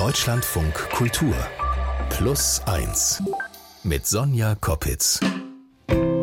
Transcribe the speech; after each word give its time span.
Deutschlandfunk 0.00 0.72
Kultur 0.92 1.34
Plus 2.08 2.62
1 2.64 3.22
mit 3.84 4.06
Sonja 4.06 4.54
Koppitz. 4.58 5.20
Hallo, 5.90 6.22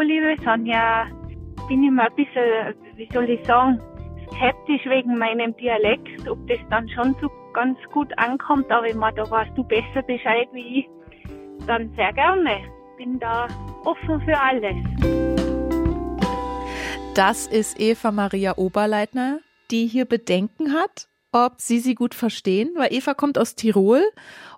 liebe 0.00 0.34
Sonja. 0.44 1.06
Bin 1.68 1.84
immer 1.84 2.06
ein 2.06 2.14
bisschen, 2.16 2.74
wie 2.96 3.08
soll 3.12 3.30
ich 3.30 3.46
sagen, 3.46 3.80
skeptisch 4.26 4.84
wegen 4.86 5.18
meinem 5.18 5.56
Dialekt, 5.56 6.28
ob 6.28 6.44
das 6.48 6.58
dann 6.68 6.88
schon 6.88 7.14
so 7.20 7.30
ganz 7.54 7.78
gut 7.92 8.08
ankommt, 8.18 8.68
aber 8.72 8.88
ich 8.88 8.96
meine, 8.96 9.18
da 9.18 9.30
weißt 9.30 9.56
du 9.56 9.62
besser 9.62 10.02
Bescheid 10.02 10.48
wie 10.50 10.80
ich. 10.80 10.88
Dann 11.68 11.94
sehr 11.94 12.12
gerne. 12.12 12.58
Bin 12.96 13.20
da 13.20 13.46
offen 13.84 14.20
für 14.22 14.36
alles. 14.36 14.74
Das 17.14 17.46
ist 17.46 17.78
Eva 17.78 18.10
Maria 18.10 18.54
Oberleitner, 18.56 19.38
die 19.70 19.86
hier 19.86 20.06
Bedenken 20.06 20.74
hat, 20.74 21.06
ob 21.46 21.60
Sie 21.60 21.78
sie 21.80 21.94
gut 21.94 22.14
verstehen, 22.14 22.70
weil 22.76 22.92
Eva 22.92 23.14
kommt 23.14 23.38
aus 23.38 23.54
Tirol 23.54 24.02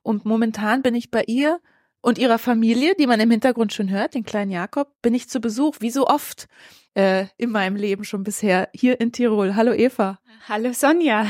und 0.02 0.24
momentan 0.24 0.82
bin 0.82 0.94
ich 0.94 1.10
bei 1.10 1.24
ihr 1.26 1.60
und 2.00 2.18
ihrer 2.18 2.38
Familie, 2.38 2.94
die 2.98 3.06
man 3.06 3.20
im 3.20 3.30
Hintergrund 3.30 3.72
schon 3.72 3.90
hört, 3.90 4.14
den 4.14 4.24
kleinen 4.24 4.50
Jakob, 4.50 4.88
bin 5.02 5.14
ich 5.14 5.28
zu 5.28 5.40
Besuch, 5.40 5.76
wie 5.80 5.90
so 5.90 6.06
oft 6.06 6.48
äh, 6.94 7.26
in 7.36 7.50
meinem 7.50 7.76
Leben 7.76 8.04
schon 8.04 8.24
bisher 8.24 8.68
hier 8.74 9.00
in 9.00 9.12
Tirol. 9.12 9.54
Hallo 9.54 9.72
Eva. 9.72 10.18
Hallo 10.48 10.72
Sonja. 10.72 11.26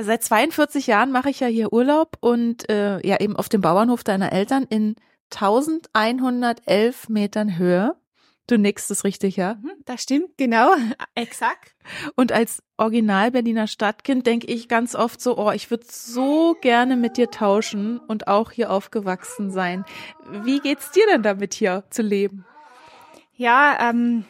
Seit 0.00 0.22
42 0.22 0.86
Jahren 0.86 1.12
mache 1.12 1.30
ich 1.30 1.40
ja 1.40 1.46
hier 1.46 1.72
Urlaub 1.72 2.16
und 2.20 2.68
äh, 2.70 3.06
ja 3.06 3.20
eben 3.20 3.36
auf 3.36 3.48
dem 3.48 3.60
Bauernhof 3.60 4.04
deiner 4.04 4.32
Eltern 4.32 4.64
in 4.68 4.96
1111 5.34 7.08
Metern 7.08 7.58
Höhe. 7.58 7.94
Du 8.48 8.58
nickst 8.58 8.90
es 8.90 9.04
richtig, 9.04 9.36
ja? 9.36 9.54
Mhm, 9.54 9.72
das 9.84 10.02
stimmt, 10.02 10.36
genau, 10.36 10.74
exakt. 11.14 11.74
Und 12.16 12.32
als 12.32 12.62
Original 12.76 13.30
Berliner 13.30 13.66
Stadtkind 13.66 14.26
denke 14.26 14.46
ich 14.48 14.68
ganz 14.68 14.94
oft 14.94 15.20
so, 15.20 15.38
oh, 15.38 15.52
ich 15.52 15.70
würde 15.70 15.86
so 15.88 16.56
gerne 16.60 16.96
mit 16.96 17.16
dir 17.16 17.30
tauschen 17.30 17.98
und 17.98 18.26
auch 18.26 18.50
hier 18.50 18.70
aufgewachsen 18.70 19.50
sein. 19.50 19.84
Wie 20.44 20.58
geht's 20.58 20.90
dir 20.90 21.06
denn 21.06 21.22
damit 21.22 21.54
hier 21.54 21.84
zu 21.90 22.02
leben? 22.02 22.44
Ja, 23.34 23.90
ähm, 23.90 24.24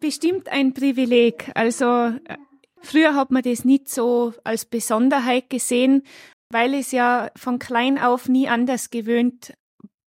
bestimmt 0.00 0.50
ein 0.50 0.74
Privileg. 0.74 1.50
Also 1.54 1.86
äh, 1.86 2.36
früher 2.82 3.14
hat 3.14 3.30
man 3.30 3.42
das 3.42 3.64
nicht 3.64 3.88
so 3.88 4.34
als 4.44 4.66
Besonderheit 4.66 5.48
gesehen, 5.48 6.02
weil 6.50 6.74
es 6.74 6.92
ja 6.92 7.30
von 7.34 7.58
klein 7.58 7.98
auf 7.98 8.28
nie 8.28 8.48
anders 8.48 8.90
gewöhnt 8.90 9.54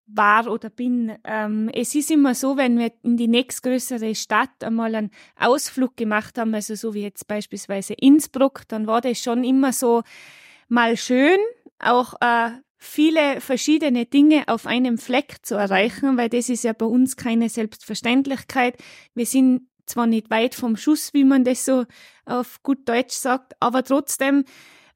war 0.06 0.46
oder 0.48 0.70
bin. 0.70 1.12
Ähm, 1.24 1.70
es 1.74 1.94
ist 1.94 2.10
immer 2.10 2.34
so, 2.34 2.56
wenn 2.56 2.78
wir 2.78 2.92
in 3.02 3.16
die 3.16 3.28
nächstgrößere 3.28 4.14
Stadt 4.14 4.62
einmal 4.62 4.94
einen 4.94 5.10
Ausflug 5.36 5.96
gemacht 5.96 6.38
haben, 6.38 6.54
also 6.54 6.74
so 6.74 6.94
wie 6.94 7.02
jetzt 7.02 7.26
beispielsweise 7.26 7.94
Innsbruck, 7.94 8.62
dann 8.68 8.86
war 8.86 9.00
das 9.00 9.20
schon 9.20 9.44
immer 9.44 9.72
so 9.72 10.02
mal 10.68 10.96
schön, 10.96 11.38
auch 11.78 12.14
äh, 12.20 12.50
viele 12.78 13.40
verschiedene 13.40 14.06
Dinge 14.06 14.44
auf 14.46 14.66
einem 14.66 14.98
Fleck 14.98 15.38
zu 15.42 15.56
erreichen, 15.56 16.16
weil 16.16 16.28
das 16.28 16.48
ist 16.48 16.64
ja 16.64 16.72
bei 16.72 16.86
uns 16.86 17.16
keine 17.16 17.48
Selbstverständlichkeit. 17.48 18.76
Wir 19.14 19.26
sind 19.26 19.62
zwar 19.86 20.06
nicht 20.06 20.30
weit 20.30 20.54
vom 20.54 20.76
Schuss, 20.76 21.14
wie 21.14 21.24
man 21.24 21.44
das 21.44 21.64
so 21.64 21.84
auf 22.24 22.62
gut 22.62 22.88
Deutsch 22.88 23.14
sagt, 23.14 23.54
aber 23.60 23.82
trotzdem 23.84 24.44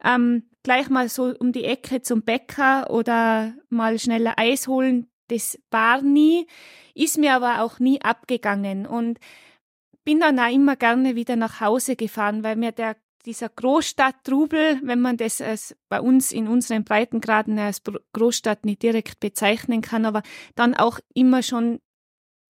ähm, 0.04 0.44
gleich 0.62 0.88
mal 0.90 1.08
so 1.08 1.34
um 1.38 1.52
die 1.52 1.64
Ecke 1.64 2.02
zum 2.02 2.22
Bäcker 2.22 2.90
oder 2.90 3.54
mal 3.68 3.98
schneller 3.98 4.34
Eis 4.38 4.68
holen, 4.68 5.10
das 5.28 5.58
war 5.70 6.02
nie, 6.02 6.46
ist 6.94 7.18
mir 7.18 7.34
aber 7.34 7.62
auch 7.62 7.78
nie 7.78 8.00
abgegangen 8.02 8.86
und 8.86 9.18
bin 10.04 10.20
dann 10.20 10.38
auch 10.38 10.52
immer 10.52 10.76
gerne 10.76 11.14
wieder 11.14 11.36
nach 11.36 11.60
Hause 11.60 11.96
gefahren, 11.96 12.42
weil 12.42 12.56
mir 12.56 12.72
der 12.72 12.96
dieser 13.26 13.48
Großstadttrubel, 13.50 14.80
wenn 14.82 15.00
man 15.00 15.16
das 15.16 15.40
als 15.40 15.76
bei 15.88 16.00
uns 16.00 16.32
in 16.32 16.48
unseren 16.48 16.84
Breitengraden 16.84 17.58
als 17.58 17.82
Großstadt 18.12 18.64
nicht 18.64 18.82
direkt 18.82 19.20
bezeichnen 19.20 19.82
kann, 19.82 20.06
aber 20.06 20.22
dann 20.54 20.74
auch 20.74 21.00
immer 21.12 21.42
schon 21.42 21.80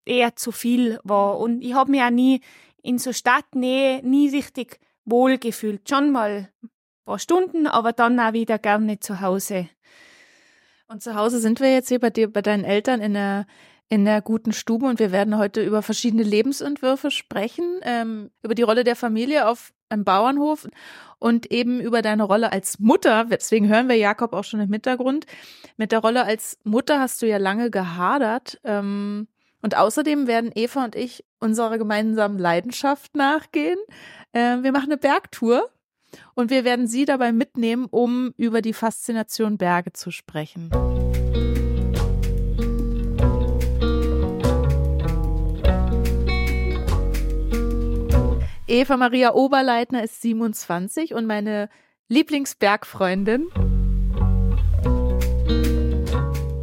eher 0.05 0.37
zu 0.37 0.53
viel 0.53 0.99
war. 1.05 1.39
Und 1.39 1.63
ich 1.63 1.75
habe 1.75 1.91
mich 1.91 2.03
auch 2.03 2.11
nie 2.11 2.41
in 2.83 2.99
so 2.99 3.13
Stadtnähe 3.13 4.03
nie 4.03 4.29
richtig 4.29 4.79
wohl 5.05 5.39
gefühlt. 5.39 5.89
Schon 5.89 6.11
mal 6.11 6.53
paar 7.09 7.19
Stunden, 7.19 7.67
aber 7.67 7.93
dann 7.93 8.21
auch 8.21 8.35
wieder 8.35 8.59
gerne 8.59 9.01
zu 9.01 9.21
Hause. 9.21 9.69
Und 10.89 11.03
zu 11.03 11.15
Hause 11.15 11.41
sind 11.41 11.61
wir 11.61 11.73
jetzt 11.73 11.89
hier 11.89 12.01
bei 12.01 12.11
dir, 12.11 12.33
bei 12.33 12.43
deinen 12.43 12.65
Eltern 12.65 13.01
in 13.01 13.15
der 13.15 13.47
in 13.91 14.05
der 14.05 14.21
guten 14.21 14.53
Stube 14.53 14.85
und 14.85 14.99
wir 14.99 15.13
werden 15.13 15.39
heute 15.39 15.63
über 15.63 15.81
verschiedene 15.81 16.23
Lebensentwürfe 16.23 17.11
sprechen, 17.11 17.81
ähm, 17.83 18.31
über 18.43 18.55
die 18.55 18.63
Rolle 18.63 18.85
der 18.85 18.97
Familie 18.97 19.49
auf 19.49 19.73
einem 19.89 20.05
Bauernhof 20.05 20.69
und 21.19 21.51
eben 21.51 21.81
über 21.81 22.03
deine 22.03 22.25
Rolle 22.25 22.53
als 22.53 22.79
Mutter. 22.79 23.25
Deswegen 23.31 23.67
hören 23.69 23.89
wir 23.89 23.97
Jakob 23.97 24.35
auch 24.35 24.45
schon 24.45 24.61
im 24.61 24.71
Hintergrund. 24.71 25.25
Mit 25.79 25.91
der 25.91 26.01
Rolle 26.01 26.25
als 26.25 26.59
Mutter 26.65 27.01
hast 27.01 27.23
du 27.23 27.27
ja 27.27 27.39
lange 27.39 27.71
gehadert. 27.71 28.61
Ähm, 28.63 29.27
und 29.63 29.75
außerdem 29.75 30.27
werden 30.27 30.53
Eva 30.55 30.85
und 30.85 30.95
ich 30.95 31.25
unserer 31.41 31.79
gemeinsamen 31.79 32.39
Leidenschaft 32.39 33.17
nachgehen. 33.17 33.79
Äh, 34.33 34.59
wir 34.63 34.73
machen 34.73 34.91
eine 34.91 34.99
Bergtour 34.99 35.71
und 36.35 36.51
wir 36.51 36.65
werden 36.65 36.87
Sie 36.87 37.05
dabei 37.05 37.33
mitnehmen, 37.33 37.87
um 37.91 38.33
über 38.37 38.63
die 38.63 38.73
Faszination 38.73 39.59
Berge 39.59 39.93
zu 39.93 40.11
sprechen. 40.11 40.71
Eva 48.71 48.99
Maria 48.99 49.33
Oberleitner 49.33 50.05
ist 50.05 50.21
27 50.21 51.15
und 51.15 51.27
meine 51.27 51.71
Lieblingsbergfreundin. 52.09 53.47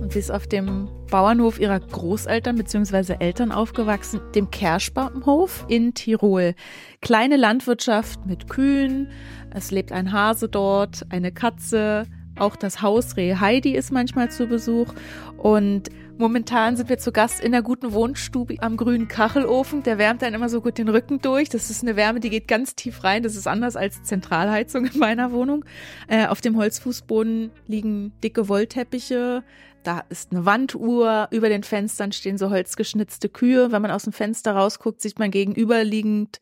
Und 0.02 0.14
sie 0.14 0.20
ist 0.20 0.30
auf 0.30 0.46
dem 0.46 0.88
Bauernhof 1.08 1.60
ihrer 1.60 1.80
Großeltern 1.80 2.56
bzw. 2.56 3.16
Eltern 3.20 3.52
aufgewachsen, 3.52 4.20
dem 4.34 4.52
Kerschbaumhof 4.52 5.66
in 5.68 5.94
Tirol. 5.94 6.56
Kleine 7.02 7.38
Landwirtschaft 7.38 8.26
mit 8.26 8.50
Kühen, 8.50 9.10
es 9.54 9.72
lebt 9.72 9.92
ein 9.92 10.12
Hase 10.12 10.50
dort, 10.50 11.06
eine 11.10 11.32
Katze, 11.32 12.06
auch 12.38 12.56
das 12.56 12.82
Hausreh 12.82 13.36
Heidi 13.36 13.76
ist 13.76 13.92
manchmal 13.92 14.30
zu 14.30 14.48
Besuch 14.48 14.94
und 15.38 15.84
momentan 16.18 16.76
sind 16.76 16.90
wir 16.90 16.98
zu 16.98 17.12
Gast 17.12 17.42
in 17.42 17.54
der 17.54 17.62
guten 17.62 17.94
Wohnstube 17.94 18.58
am 18.60 18.76
grünen 18.76 19.08
Kachelofen. 19.08 19.84
Der 19.84 19.98
wärmt 19.98 20.22
dann 20.22 20.34
immer 20.34 20.50
so 20.50 20.62
gut 20.62 20.78
den 20.78 20.90
Rücken 20.90 21.22
durch. 21.22 21.50
Das 21.50 21.70
ist 21.70 21.82
eine 21.82 21.96
Wärme, 21.96 22.20
die 22.20 22.30
geht 22.30 22.48
ganz 22.48 22.76
tief 22.76 23.04
rein. 23.04 23.24
Das 23.24 23.36
ist 23.36 23.48
anders 23.48 23.76
als 23.76 24.04
Zentralheizung 24.04 24.86
in 24.86 25.00
meiner 25.00 25.32
Wohnung. 25.32 25.64
Äh, 26.08 26.28
auf 26.28 26.42
dem 26.42 26.58
Holzfußboden 26.58 27.52
liegen 27.68 28.14
dicke 28.22 28.50
Wollteppiche. 28.50 29.44
Da 29.85 30.03
ist 30.09 30.31
eine 30.31 30.46
Wanduhr, 30.46 31.28
über 31.29 31.47
den 31.47 31.62
Fenstern 31.62 32.12
stehen 32.12 32.40
so 32.40 32.50
holzgeschnitzte 32.50 33.29
Kühe. 33.29 33.72
Wenn 33.72 33.84
man 33.84 33.91
aus 33.91 34.06
dem 34.06 34.13
Fenster 34.13 34.53
rausguckt, 34.56 35.00
sieht 35.00 35.19
man 35.19 35.29
gegenüberliegend 35.29 36.40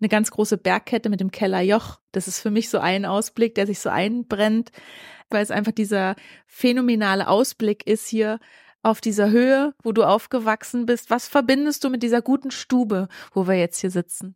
eine 0.00 0.08
ganz 0.08 0.32
große 0.32 0.58
Bergkette 0.58 1.08
mit 1.08 1.20
dem 1.20 1.30
Kellerjoch. 1.30 2.00
Das 2.10 2.26
ist 2.26 2.40
für 2.40 2.50
mich 2.50 2.68
so 2.68 2.80
ein 2.80 3.04
Ausblick, 3.04 3.54
der 3.54 3.68
sich 3.68 3.78
so 3.78 3.90
einbrennt, 3.90 4.72
weil 5.28 5.40
es 5.40 5.52
einfach 5.52 5.70
dieser 5.70 6.16
phänomenale 6.48 7.28
Ausblick 7.28 7.86
ist 7.86 8.08
hier 8.08 8.40
auf 8.82 9.00
dieser 9.00 9.30
Höhe, 9.30 9.72
wo 9.84 9.92
du 9.92 10.02
aufgewachsen 10.02 10.84
bist. 10.84 11.10
Was 11.10 11.28
verbindest 11.28 11.84
du 11.84 11.90
mit 11.90 12.02
dieser 12.02 12.22
guten 12.22 12.50
Stube, 12.50 13.06
wo 13.32 13.46
wir 13.46 13.54
jetzt 13.54 13.80
hier 13.80 13.92
sitzen? 13.92 14.34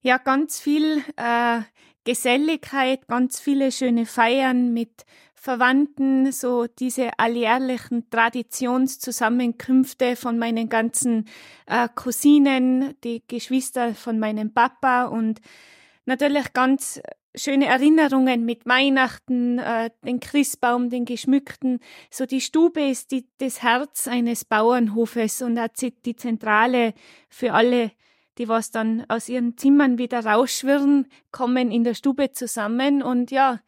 Ja, 0.00 0.16
ganz 0.16 0.60
viel 0.60 1.02
äh, 1.16 1.60
Geselligkeit, 2.04 3.06
ganz 3.06 3.38
viele 3.38 3.70
schöne 3.70 4.06
Feiern 4.06 4.72
mit 4.72 5.04
Verwandten, 5.44 6.32
so 6.32 6.66
diese 6.66 7.18
alljährlichen 7.18 8.08
Traditionszusammenkünfte 8.08 10.16
von 10.16 10.38
meinen 10.38 10.70
ganzen 10.70 11.28
äh, 11.66 11.86
Cousinen, 11.94 12.94
die 13.04 13.22
Geschwister 13.28 13.94
von 13.94 14.18
meinem 14.18 14.54
Papa 14.54 15.04
und 15.04 15.42
natürlich 16.06 16.54
ganz 16.54 17.02
schöne 17.34 17.66
Erinnerungen 17.66 18.46
mit 18.46 18.64
Weihnachten, 18.64 19.58
äh, 19.58 19.90
den 20.02 20.18
Christbaum, 20.18 20.88
den 20.88 21.04
geschmückten. 21.04 21.80
So 22.10 22.24
die 22.24 22.40
Stube 22.40 22.80
ist 22.80 23.10
die, 23.10 23.28
das 23.36 23.62
Herz 23.62 24.08
eines 24.08 24.46
Bauernhofes 24.46 25.42
und 25.42 25.60
hat 25.60 25.72
die 25.82 26.16
Zentrale 26.16 26.94
für 27.28 27.52
alle, 27.52 27.92
die 28.38 28.48
was 28.48 28.70
dann 28.70 29.04
aus 29.08 29.28
ihren 29.28 29.58
Zimmern 29.58 29.98
wieder 29.98 30.24
rausschwirren, 30.24 31.06
kommen 31.32 31.70
in 31.70 31.84
der 31.84 31.92
Stube 31.92 32.32
zusammen 32.32 33.02
und 33.02 33.30
ja, 33.30 33.60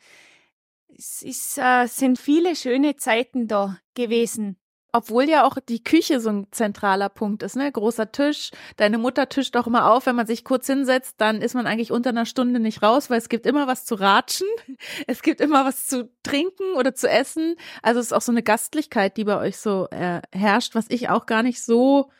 es 0.99 1.23
ist, 1.23 1.59
äh, 1.59 1.87
sind 1.87 2.19
viele 2.19 2.57
schöne 2.57 2.97
Zeiten 2.97 3.49
da 3.49 3.79
gewesen. 3.95 4.57
Obwohl 4.93 5.29
ja 5.29 5.45
auch 5.45 5.59
die 5.69 5.83
Küche 5.83 6.21
so 6.21 6.31
ein 6.31 6.47
zentraler 6.53 7.11
Punkt 7.11 7.43
ist, 7.43 7.55
ne? 7.55 7.71
Großer 7.71 8.13
Tisch. 8.13 8.51
Deine 8.77 8.97
Mutter 8.97 9.29
tischt 9.29 9.55
auch 9.57 9.67
immer 9.67 9.91
auf, 9.91 10.07
wenn 10.07 10.17
man 10.17 10.27
sich 10.27 10.43
kurz 10.43 10.69
hinsetzt, 10.69 11.17
dann 11.19 11.43
ist 11.43 11.55
man 11.55 11.67
eigentlich 11.67 11.93
unter 11.93 12.11
einer 12.11 12.25
Stunde 12.25 12.61
nicht 12.61 12.83
raus, 12.83 13.11
weil 13.11 13.19
es 13.19 13.29
gibt 13.29 13.45
immer 13.45 13.67
was 13.67 13.85
zu 13.85 13.97
ratschen. 13.97 14.47
Es 15.07 15.23
gibt 15.23 15.41
immer 15.43 15.67
was 15.67 15.87
zu 15.87 16.11
trinken 16.23 16.75
oder 16.77 16.95
zu 16.95 17.11
essen. 17.11 17.57
Also 17.83 18.01
es 18.01 18.07
ist 18.07 18.13
auch 18.13 18.23
so 18.23 18.33
eine 18.33 18.43
Gastlichkeit, 18.43 19.19
die 19.19 19.25
bei 19.25 19.39
euch 19.39 19.59
so 19.59 19.89
äh, 19.91 20.23
herrscht, 20.33 20.75
was 20.75 20.87
ich 20.89 21.11
auch 21.11 21.27
gar 21.27 21.43
nicht 21.43 21.63
so 21.63 22.11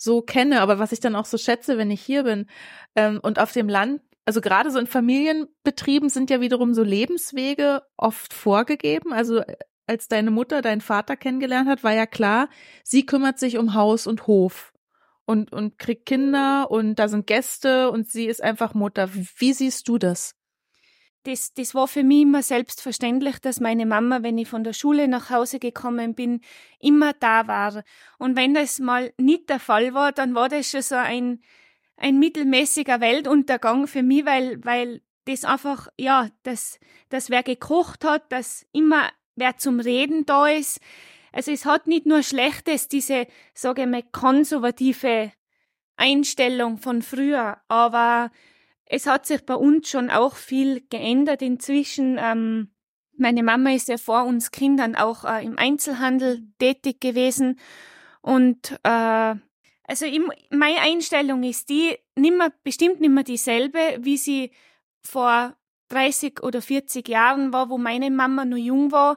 so 0.00 0.22
kenne, 0.22 0.60
aber 0.60 0.78
was 0.78 0.92
ich 0.92 1.00
dann 1.00 1.16
auch 1.16 1.24
so 1.24 1.36
schätze, 1.38 1.76
wenn 1.76 1.90
ich 1.90 2.00
hier 2.00 2.22
bin. 2.22 2.46
Ähm, 2.94 3.18
und 3.20 3.40
auf 3.40 3.52
dem 3.52 3.68
Land 3.68 4.00
also 4.28 4.42
gerade 4.42 4.70
so 4.70 4.78
in 4.78 4.86
Familienbetrieben 4.86 6.10
sind 6.10 6.28
ja 6.28 6.42
wiederum 6.42 6.74
so 6.74 6.82
Lebenswege 6.82 7.80
oft 7.96 8.34
vorgegeben. 8.34 9.14
Also 9.14 9.38
äh, 9.38 9.56
als 9.86 10.06
deine 10.06 10.30
Mutter 10.30 10.60
deinen 10.60 10.82
Vater 10.82 11.16
kennengelernt 11.16 11.66
hat, 11.66 11.82
war 11.82 11.94
ja 11.94 12.04
klar, 12.04 12.50
sie 12.84 13.06
kümmert 13.06 13.38
sich 13.38 13.56
um 13.56 13.72
Haus 13.72 14.06
und 14.06 14.26
Hof 14.26 14.74
und, 15.24 15.50
und 15.50 15.78
kriegt 15.78 16.04
Kinder 16.04 16.70
und 16.70 16.96
da 16.96 17.08
sind 17.08 17.26
Gäste 17.26 17.90
und 17.90 18.10
sie 18.10 18.26
ist 18.26 18.42
einfach 18.42 18.74
Mutter. 18.74 19.08
Wie 19.14 19.54
siehst 19.54 19.88
du 19.88 19.96
das? 19.96 20.34
Das, 21.22 21.54
das 21.54 21.74
war 21.74 21.88
für 21.88 22.04
mich 22.04 22.20
immer 22.20 22.42
selbstverständlich, 22.42 23.38
dass 23.38 23.60
meine 23.60 23.86
Mama, 23.86 24.22
wenn 24.22 24.36
ich 24.36 24.48
von 24.48 24.62
der 24.62 24.74
Schule 24.74 25.08
nach 25.08 25.30
Hause 25.30 25.58
gekommen 25.58 26.14
bin, 26.14 26.42
immer 26.80 27.14
da 27.14 27.48
war. 27.48 27.82
Und 28.18 28.36
wenn 28.36 28.52
das 28.52 28.78
mal 28.78 29.14
nicht 29.16 29.48
der 29.48 29.58
Fall 29.58 29.94
war, 29.94 30.12
dann 30.12 30.34
war 30.34 30.50
das 30.50 30.70
schon 30.70 30.82
so 30.82 30.96
ein, 30.96 31.40
ein 31.98 32.18
mittelmäßiger 32.18 33.00
Weltuntergang 33.00 33.86
für 33.86 34.02
mich, 34.02 34.24
weil, 34.24 34.64
weil 34.64 35.02
das 35.26 35.44
einfach, 35.44 35.88
ja, 35.98 36.28
dass, 36.44 36.78
dass 37.10 37.28
wer 37.28 37.42
gekocht 37.42 38.04
hat, 38.04 38.32
dass 38.32 38.66
immer 38.72 39.10
wer 39.36 39.56
zum 39.56 39.80
Reden 39.80 40.24
da 40.24 40.46
ist. 40.46 40.80
Also 41.32 41.52
es 41.52 41.66
hat 41.66 41.86
nicht 41.86 42.06
nur 42.06 42.22
Schlechtes, 42.22 42.88
diese, 42.88 43.26
sage 43.52 43.82
ich 43.82 43.88
mal, 43.88 44.02
konservative 44.02 45.32
Einstellung 45.96 46.78
von 46.78 47.02
früher, 47.02 47.58
aber 47.68 48.30
es 48.86 49.06
hat 49.06 49.26
sich 49.26 49.44
bei 49.44 49.54
uns 49.54 49.90
schon 49.90 50.10
auch 50.10 50.36
viel 50.36 50.86
geändert 50.88 51.42
inzwischen. 51.42 52.16
Ähm, 52.18 52.70
meine 53.16 53.42
Mama 53.42 53.72
ist 53.72 53.88
ja 53.88 53.98
vor 53.98 54.24
uns 54.24 54.50
Kindern 54.50 54.94
auch 54.94 55.24
äh, 55.24 55.44
im 55.44 55.58
Einzelhandel 55.58 56.46
tätig 56.58 57.00
gewesen 57.00 57.58
und 58.22 58.78
äh, 58.84 59.34
also 59.88 60.04
im, 60.04 60.30
meine 60.50 60.80
Einstellung 60.80 61.42
ist 61.42 61.70
die 61.70 61.96
nimmer, 62.14 62.52
bestimmt 62.62 63.00
nicht 63.00 63.10
mehr 63.10 63.24
dieselbe, 63.24 63.78
wie 64.00 64.18
sie 64.18 64.52
vor 65.00 65.56
30 65.88 66.42
oder 66.42 66.60
40 66.60 67.08
Jahren 67.08 67.54
war, 67.54 67.70
wo 67.70 67.78
meine 67.78 68.10
Mama 68.10 68.44
noch 68.44 68.58
jung 68.58 68.92
war. 68.92 69.16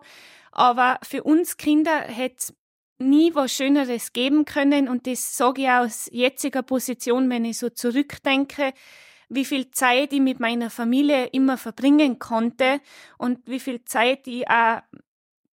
Aber 0.54 0.98
für 1.04 1.24
uns 1.24 1.58
Kinder 1.58 2.00
hätte 2.00 2.54
nie 3.00 3.36
was 3.36 3.54
Schöneres 3.54 4.14
geben 4.14 4.46
können 4.46 4.88
und 4.88 5.08
das 5.08 5.36
sage 5.36 5.64
ich 5.64 5.70
aus 5.70 6.08
jetziger 6.12 6.62
Position, 6.62 7.30
wenn 7.30 7.44
ich 7.44 7.58
so 7.58 7.70
zurückdenke, 7.70 8.74
wie 9.28 9.46
viel 9.46 9.72
Zeit 9.72 10.14
ich 10.14 10.22
mit 10.22 10.40
meiner 10.40 10.70
Familie 10.70 11.26
immer 11.28 11.58
verbringen 11.58 12.20
konnte 12.20 12.80
und 13.18 13.40
wie 13.46 13.60
viel 13.60 13.84
Zeit 13.84 14.28
ich 14.28 14.48
auch 14.48 14.82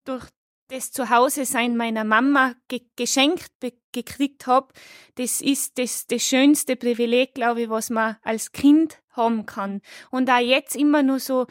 durch 0.04 0.28
das 0.68 0.92
Zuhause-Sein 0.92 1.76
meiner 1.76 2.04
Mama 2.04 2.54
ge 2.68 2.82
geschenkt 2.96 3.50
gekriegt 3.92 4.46
habe, 4.46 4.72
das 5.16 5.40
ist 5.40 5.78
das, 5.78 6.06
das 6.06 6.22
schönste 6.22 6.76
Privileg, 6.76 7.34
glaube 7.34 7.62
ich, 7.62 7.70
was 7.70 7.90
man 7.90 8.16
als 8.22 8.52
Kind 8.52 9.00
haben 9.10 9.46
kann. 9.46 9.80
Und 10.10 10.30
auch 10.30 10.38
jetzt 10.38 10.76
immer 10.76 11.02
nur 11.02 11.20
so, 11.20 11.46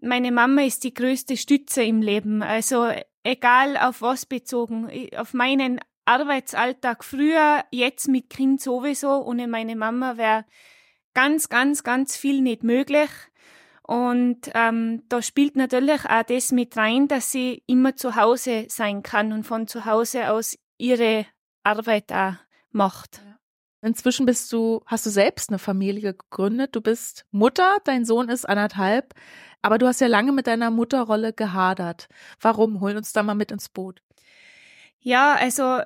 meine 0.00 0.32
Mama 0.32 0.62
ist 0.62 0.84
die 0.84 0.94
größte 0.94 1.36
Stütze 1.36 1.82
im 1.82 2.02
Leben. 2.02 2.42
Also 2.42 2.90
egal 3.22 3.76
auf 3.76 4.02
was 4.02 4.26
bezogen, 4.26 4.90
auf 5.16 5.32
meinen 5.32 5.80
Arbeitsalltag 6.04 7.04
früher, 7.04 7.64
jetzt 7.70 8.08
mit 8.08 8.28
Kind 8.28 8.60
sowieso, 8.60 9.24
ohne 9.24 9.46
meine 9.46 9.76
Mama 9.76 10.16
wäre 10.16 10.44
ganz, 11.14 11.48
ganz, 11.48 11.84
ganz 11.84 12.16
viel 12.16 12.40
nicht 12.40 12.64
möglich. 12.64 13.10
Und 13.92 14.50
ähm, 14.54 15.02
da 15.10 15.20
spielt 15.20 15.54
natürlich 15.54 16.06
auch 16.06 16.22
das 16.22 16.50
mit 16.50 16.74
rein, 16.78 17.08
dass 17.08 17.30
sie 17.30 17.62
immer 17.66 17.94
zu 17.94 18.16
Hause 18.16 18.64
sein 18.70 19.02
kann 19.02 19.34
und 19.34 19.44
von 19.44 19.68
zu 19.68 19.84
Hause 19.84 20.30
aus 20.30 20.56
ihre 20.78 21.26
Arbeit 21.62 22.10
auch 22.10 22.32
macht. 22.70 23.20
Inzwischen 23.82 24.24
bist 24.24 24.50
du, 24.50 24.80
hast 24.86 25.04
du 25.04 25.10
selbst 25.10 25.50
eine 25.50 25.58
Familie 25.58 26.14
gegründet. 26.14 26.74
Du 26.74 26.80
bist 26.80 27.26
Mutter, 27.32 27.80
dein 27.84 28.06
Sohn 28.06 28.30
ist 28.30 28.48
anderthalb, 28.48 29.12
aber 29.60 29.76
du 29.76 29.86
hast 29.86 30.00
ja 30.00 30.06
lange 30.06 30.32
mit 30.32 30.46
deiner 30.46 30.70
Mutterrolle 30.70 31.34
gehadert. 31.34 32.08
Warum? 32.40 32.80
Hol 32.80 32.96
uns 32.96 33.12
da 33.12 33.22
mal 33.22 33.34
mit 33.34 33.52
ins 33.52 33.68
Boot. 33.68 34.00
Ja, 35.00 35.34
also 35.34 35.80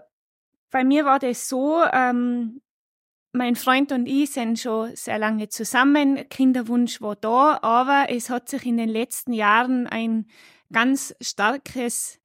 bei 0.71 0.85
mir 0.85 1.07
war 1.07 1.19
das 1.19 1.49
so, 1.49 1.83
ähm, 1.93 2.61
mein 3.37 3.57
Freund 3.57 3.93
und 3.93 4.07
ich 4.07 4.31
sind 4.33 4.59
schon 4.59 4.95
sehr 4.97 5.19
lange 5.19 5.49
zusammen. 5.49 6.29
Kinderwunsch 6.29 7.01
war 7.01 7.17
da, 7.17 7.59
aber 7.63 8.07
es 8.09 8.31
hat 8.31 8.49
sich 8.49 8.65
in 8.65 8.77
den 8.77 8.89
letzten 8.89 9.33
Jahren 9.33 9.87
ein 9.87 10.27
ganz 10.73 11.15
starkes 11.21 12.19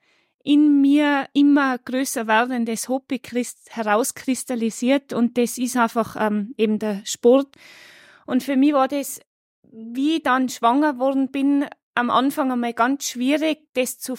in 0.44 0.81
mir 0.81 1.28
immer 1.34 1.78
größer 1.78 2.25
werdendes 2.25 2.90
Hobby 2.90 3.22
herauskristallisiert 3.69 5.13
und 5.13 5.38
das 5.38 5.58
ist 5.58 5.78
einfach 5.78 6.16
ähm, 6.19 6.56
eben 6.58 6.80
der 6.80 7.02
Sport. 7.06 7.56
Und 8.25 8.42
für 8.42 8.56
mich 8.56 8.74
war 8.74 8.88
das, 8.88 9.22
wie 9.72 10.16
ich 10.16 10.24
dann 10.24 10.50
schwanger 10.50 10.98
worden 10.98 11.30
bin, 11.31 11.66
am 11.94 12.10
Anfang 12.10 12.52
einmal 12.52 12.74
ganz 12.74 13.06
schwierig, 13.06 13.68
das 13.74 14.00
zu, 14.00 14.16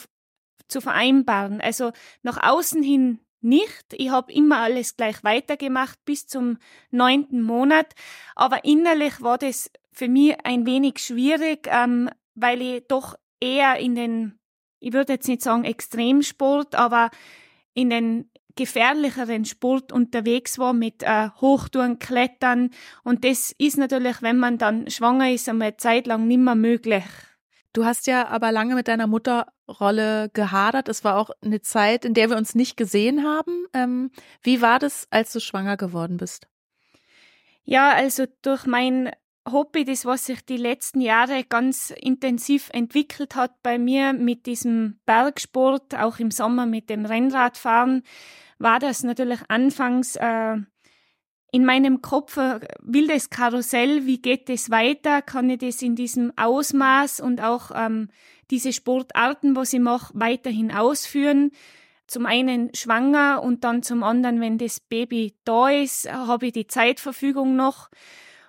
zu 0.69 0.81
vereinbaren. 0.81 1.61
Also 1.61 1.91
nach 2.23 2.41
außen 2.43 2.83
hin 2.83 3.19
nicht. 3.43 3.93
Ich 3.93 4.11
habe 4.11 4.33
immer 4.33 4.59
alles 4.59 4.97
gleich 4.97 5.23
weitergemacht 5.25 5.99
bis 6.05 6.27
zum 6.27 6.59
neunten 6.91 7.43
Monat. 7.43 7.95
Aber 8.35 8.65
innerlich 8.65 9.21
war 9.21 9.39
das 9.39 9.71
für 9.93 10.09
mich 10.09 10.37
ein 10.45 10.67
wenig 10.67 10.99
schwierig, 10.99 11.69
ähm, 11.71 12.11
weil 12.35 12.63
ich 12.63 12.87
doch 12.89 13.17
eher 13.41 13.77
in 13.77 13.95
den, 13.95 14.39
ich 14.81 14.93
würde 14.93 15.15
jetzt 15.15 15.29
nicht 15.29 15.43
sagen 15.43 15.65
Extremsport, 15.65 16.75
aber 16.75 17.11
in 17.75 17.91
den 17.91 18.31
gefährlicheren 18.57 19.45
Sport 19.45 19.93
unterwegs 19.93 20.59
war 20.59 20.73
mit 20.73 21.03
äh, 21.03 21.31
Hochtouren, 21.41 21.99
Klettern. 21.99 22.71
Und 23.03 23.25
das 23.25 23.55
ist 23.59 23.79
natürlich, 23.79 24.21
wenn 24.23 24.39
man 24.39 24.59
dann 24.59 24.91
schwanger 24.91 25.31
ist, 25.31 25.49
einmal 25.49 25.77
Zeit 25.77 26.07
lang 26.07 26.27
nicht 26.27 26.39
mehr 26.39 26.55
möglich. 26.55 27.05
Du 27.73 27.85
hast 27.85 28.07
ja 28.07 28.29
aber 28.29 28.53
lange 28.53 28.75
mit 28.75 28.89
deiner 28.89 29.07
Mutterrolle 29.07 30.31
gehadert. 30.35 30.89
Es 30.89 31.05
war 31.05 31.17
auch 31.17 31.31
eine 31.43 31.63
Zeit, 31.63 32.05
in 32.05 32.13
der 32.13 32.29
wir 32.29 32.37
uns 32.37 32.55
nicht 32.55 32.77
gesehen 32.77 33.25
haben. 33.25 33.67
Ähm, 33.73 34.11
wie 34.43 34.61
war 34.61 34.79
das, 34.79 35.07
als 35.11 35.33
du 35.33 35.41
schwanger 35.41 35.77
geworden 35.77 36.19
bist? 36.19 36.47
Ja, 37.65 37.93
also 37.93 38.27
durch 38.43 38.67
mein 38.67 39.11
Hobby, 39.51 39.85
das 39.85 40.05
was 40.05 40.27
sich 40.27 40.45
die 40.45 40.57
letzten 40.57 41.01
Jahre 41.01 41.45
ganz 41.45 41.91
intensiv 41.91 42.69
entwickelt 42.73 43.35
hat 43.35 43.63
bei 43.63 43.79
mir 43.79 44.13
mit 44.13 44.47
diesem 44.47 45.01
Bergsport, 45.07 45.95
auch 45.95 46.19
im 46.19 46.31
Sommer 46.31 46.67
mit 46.67 46.91
dem 46.91 47.07
Rennradfahren, 47.07 48.03
war 48.59 48.79
das 48.79 49.03
natürlich 49.03 49.41
anfangs 49.49 50.17
äh, 50.17 50.59
in 51.53 51.67
meinem 51.67 52.01
Kopf 52.01 52.39
ein 52.39 52.67
wildes 52.81 53.29
Karussell, 53.31 54.07
wie 54.07 54.21
geht 54.21 54.49
es 54.49 54.71
weiter? 54.71 55.21
Kann 55.21 55.51
ich 55.51 55.59
das 55.59 55.83
in 55.83 55.95
diesem 55.95 56.33
Ausmaß 56.37 57.21
und 57.21 57.43
auch 57.43 57.71
ähm, 57.75 58.09
diese 58.51 58.73
Sportarten, 58.73 59.55
was 59.55 59.75
ich 59.75 59.81
mache, 59.81 60.13
weiterhin 60.15 60.73
ausführen? 60.73 61.53
Zum 62.07 62.25
einen 62.25 62.75
schwanger 62.75 63.43
und 63.43 63.65
dann 63.65 63.83
zum 63.83 64.03
anderen, 64.03 64.41
wenn 64.41 64.57
das 64.57 64.81
Baby 64.81 65.35
da 65.45 65.69
ist, 65.69 66.11
habe 66.11 66.47
ich 66.47 66.53
die 66.55 66.67
Zeitverfügung 66.67 67.55
noch. 67.55 67.91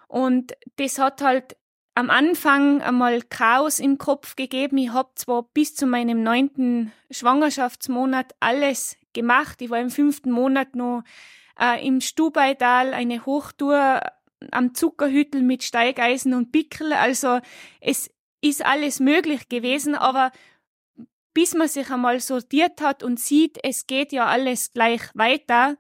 Und 0.08 0.54
das 0.78 0.98
hat 0.98 1.22
halt 1.22 1.58
am 1.96 2.10
Anfang 2.10 2.82
einmal 2.82 3.22
Chaos 3.22 3.80
im 3.80 3.98
Kopf 3.98 4.38
gegeben. 4.38 4.78
Ich 4.78 4.94
habe 4.94 5.12
zwar 5.16 5.44
bis 5.44 5.76
zu 5.76 5.88
meinem 5.88 6.24
neunten 6.24 6.94
Schwangerschaftsmonat 7.12 8.34
alles 8.40 8.96
gemacht. 9.12 9.62
Ich 9.62 9.70
war 9.70 9.80
im 9.80 9.90
fünften 9.90 10.32
Monat 10.32 10.76
noch 10.76 11.04
äh, 11.60 11.86
im 11.86 12.02
Stubaital 12.02 12.94
eine 12.94 13.26
Hochtour 13.26 14.02
am 14.52 14.74
Zuckerhüttel 14.74 15.42
mit 15.42 15.64
Steigeisen 15.64 16.34
und 16.34 16.52
Pickel. 16.52 16.94
Also 16.94 17.40
es 17.80 18.10
ist 18.42 18.66
alles 18.66 19.00
möglich 19.00 19.50
gewesen, 19.50 19.96
aber 19.96 20.32
bis 21.34 21.56
man 21.56 21.68
sich 21.68 21.90
einmal 21.90 22.20
sortiert 22.20 22.82
hat 22.82 23.04
und 23.04 23.20
sieht, 23.20 23.58
es 23.64 23.88
geht 23.88 24.12
ja 24.12 24.26
alles 24.28 24.72
gleich 24.74 25.02
weiter, 25.14 25.78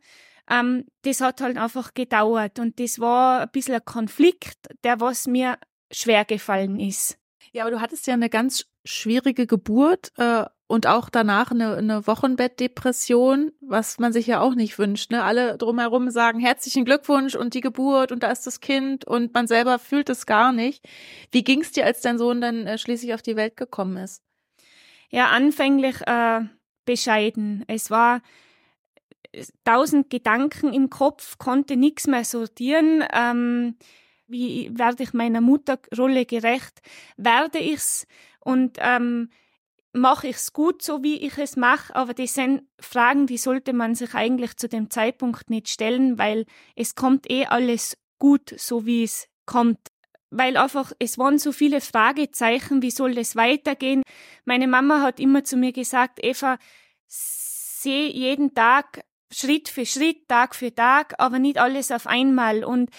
ähm, 0.50 0.86
das 1.04 1.22
hat 1.22 1.42
halt 1.42 1.58
einfach 1.58 1.94
gedauert. 1.94 2.60
Und 2.60 2.80
das 2.80 3.00
war 3.00 3.42
ein 3.42 3.52
bisschen 3.52 3.76
ein 3.76 3.86
Konflikt, 3.86 4.58
der 4.84 5.00
was 5.00 5.28
mir 5.28 5.58
schwer 5.92 6.26
gefallen 6.26 6.80
ist. 6.80 7.18
Ja, 7.52 7.64
aber 7.64 7.72
du 7.72 7.82
hattest 7.82 8.08
ja 8.08 8.14
eine 8.14 8.30
ganz 8.30 8.66
schwierige 8.84 9.48
Geburt 9.48 10.12
äh, 10.18 10.46
und 10.68 10.88
auch 10.88 11.10
danach 11.10 11.52
eine, 11.52 11.76
eine 11.76 12.08
Wochenbettdepression, 12.08 13.52
was 13.62 14.00
man 14.00 14.12
sich 14.12 14.28
ja 14.28 14.40
auch 14.40 14.56
nicht 14.56 14.80
wünscht. 14.80 15.12
Ne? 15.12 15.24
Alle 15.24 15.58
drumherum 15.58 16.10
sagen 16.10 16.40
herzlichen 16.40 16.84
Glückwunsch 16.84 17.36
und 17.36 17.54
die 17.54 17.62
Geburt 17.62 18.12
und 18.12 18.24
da 18.24 18.32
ist 18.32 18.48
das 18.48 18.60
Kind 18.60 19.06
und 19.06 19.34
man 19.34 19.48
selber 19.48 19.80
fühlt 19.80 20.10
es 20.10 20.26
gar 20.26 20.52
nicht. 20.52 20.84
Wie 21.32 21.44
ging 21.44 21.62
es 21.62 21.72
dir, 21.72 21.86
als 21.86 22.02
dein 22.02 22.18
Sohn 22.18 22.42
dann 22.42 22.66
äh, 22.68 22.78
schließlich 22.78 23.14
auf 23.14 23.22
die 23.22 23.36
Welt 23.36 23.58
gekommen 23.58 23.98
ist? 23.98 24.24
Ja, 25.10 25.28
anfänglich 25.28 25.96
äh, 26.08 26.42
bescheiden. 26.86 27.64
Es 27.68 27.92
war 27.92 28.22
tausend 29.64 30.10
Gedanken 30.10 30.74
im 30.74 30.90
Kopf, 30.90 31.38
konnte 31.38 31.78
nichts 31.78 32.08
mehr 32.08 32.26
sortieren. 32.26 33.04
Ähm, 33.14 33.76
wie 34.28 34.72
werde 34.74 35.04
ich 35.04 35.14
meiner 35.14 35.42
Mutterrolle 35.42 36.26
gerecht? 36.26 36.82
Werde 37.18 37.60
ich's? 37.60 38.08
Und 38.44 38.78
ähm, 38.80 39.30
mache 39.94 40.28
ich 40.28 40.38
es 40.38 40.54
gut, 40.54 40.82
so 40.82 41.04
wie 41.04 41.18
ich 41.18 41.38
es 41.38 41.56
mache, 41.56 41.96
aber 41.96 42.14
das 42.14 42.34
sind 42.34 42.64
Fragen, 42.80 43.28
die 43.28 43.38
sollte 43.38 43.74
man 43.74 43.96
sich 43.96 44.16
eigentlich 44.16 44.58
zu 44.58 44.68
dem 44.68 44.90
Zeitpunkt 44.90 45.50
nicht 45.50 45.70
stellen, 45.70 46.18
weil 46.18 46.46
es 46.76 46.96
kommt 46.96 47.30
eh 47.30 47.46
alles 47.46 47.98
gut, 48.20 48.54
so 48.58 48.86
wie 48.86 49.04
es 49.04 49.28
kommt. 49.46 49.80
weil 50.36 50.58
einfach 50.58 50.92
es 50.98 51.20
waren 51.20 51.38
so 51.38 51.52
viele 51.52 51.80
Fragezeichen, 51.80 52.82
wie 52.82 52.90
soll 52.90 53.14
das 53.14 53.36
weitergehen. 53.36 54.02
Meine 54.46 54.68
Mama 54.68 55.02
hat 55.02 55.20
immer 55.20 55.44
zu 55.44 55.58
mir 55.58 55.72
gesagt, 55.72 56.20
Eva, 56.24 56.58
seh 57.08 58.08
jeden 58.08 58.56
Tag 58.56 59.04
Schritt 59.32 59.70
für 59.70 59.86
Schritt, 59.86 60.28
Tag 60.28 60.56
für 60.56 60.74
Tag, 60.74 61.14
aber 61.18 61.40
nicht 61.40 61.58
alles 61.58 61.92
auf 61.92 62.08
einmal. 62.08 62.64
Und 62.64 62.90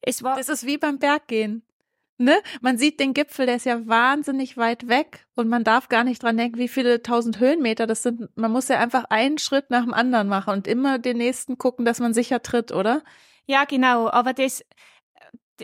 es 0.00 0.22
war. 0.22 0.36
Das 0.36 0.48
ist 0.48 0.66
wie 0.66 0.78
beim 0.78 0.98
Berggehen. 0.98 1.62
Ne? 2.20 2.36
Man 2.60 2.78
sieht 2.78 2.98
den 2.98 3.14
Gipfel, 3.14 3.46
der 3.46 3.56
ist 3.56 3.66
ja 3.66 3.86
wahnsinnig 3.86 4.56
weit 4.56 4.88
weg 4.88 5.26
und 5.36 5.48
man 5.48 5.62
darf 5.62 5.88
gar 5.88 6.02
nicht 6.02 6.20
dran 6.20 6.36
denken, 6.36 6.58
wie 6.58 6.66
viele 6.66 7.00
tausend 7.00 7.38
Höhenmeter 7.38 7.86
das 7.86 8.02
sind. 8.02 8.28
Man 8.36 8.50
muss 8.50 8.66
ja 8.66 8.80
einfach 8.80 9.04
einen 9.04 9.38
Schritt 9.38 9.70
nach 9.70 9.84
dem 9.84 9.94
anderen 9.94 10.26
machen 10.26 10.52
und 10.52 10.66
immer 10.66 10.98
den 10.98 11.18
nächsten 11.18 11.58
gucken, 11.58 11.84
dass 11.84 12.00
man 12.00 12.12
sicher 12.12 12.42
tritt, 12.42 12.72
oder? 12.72 13.04
Ja, 13.46 13.64
genau. 13.64 14.10
Aber 14.10 14.32
das, 14.32 14.64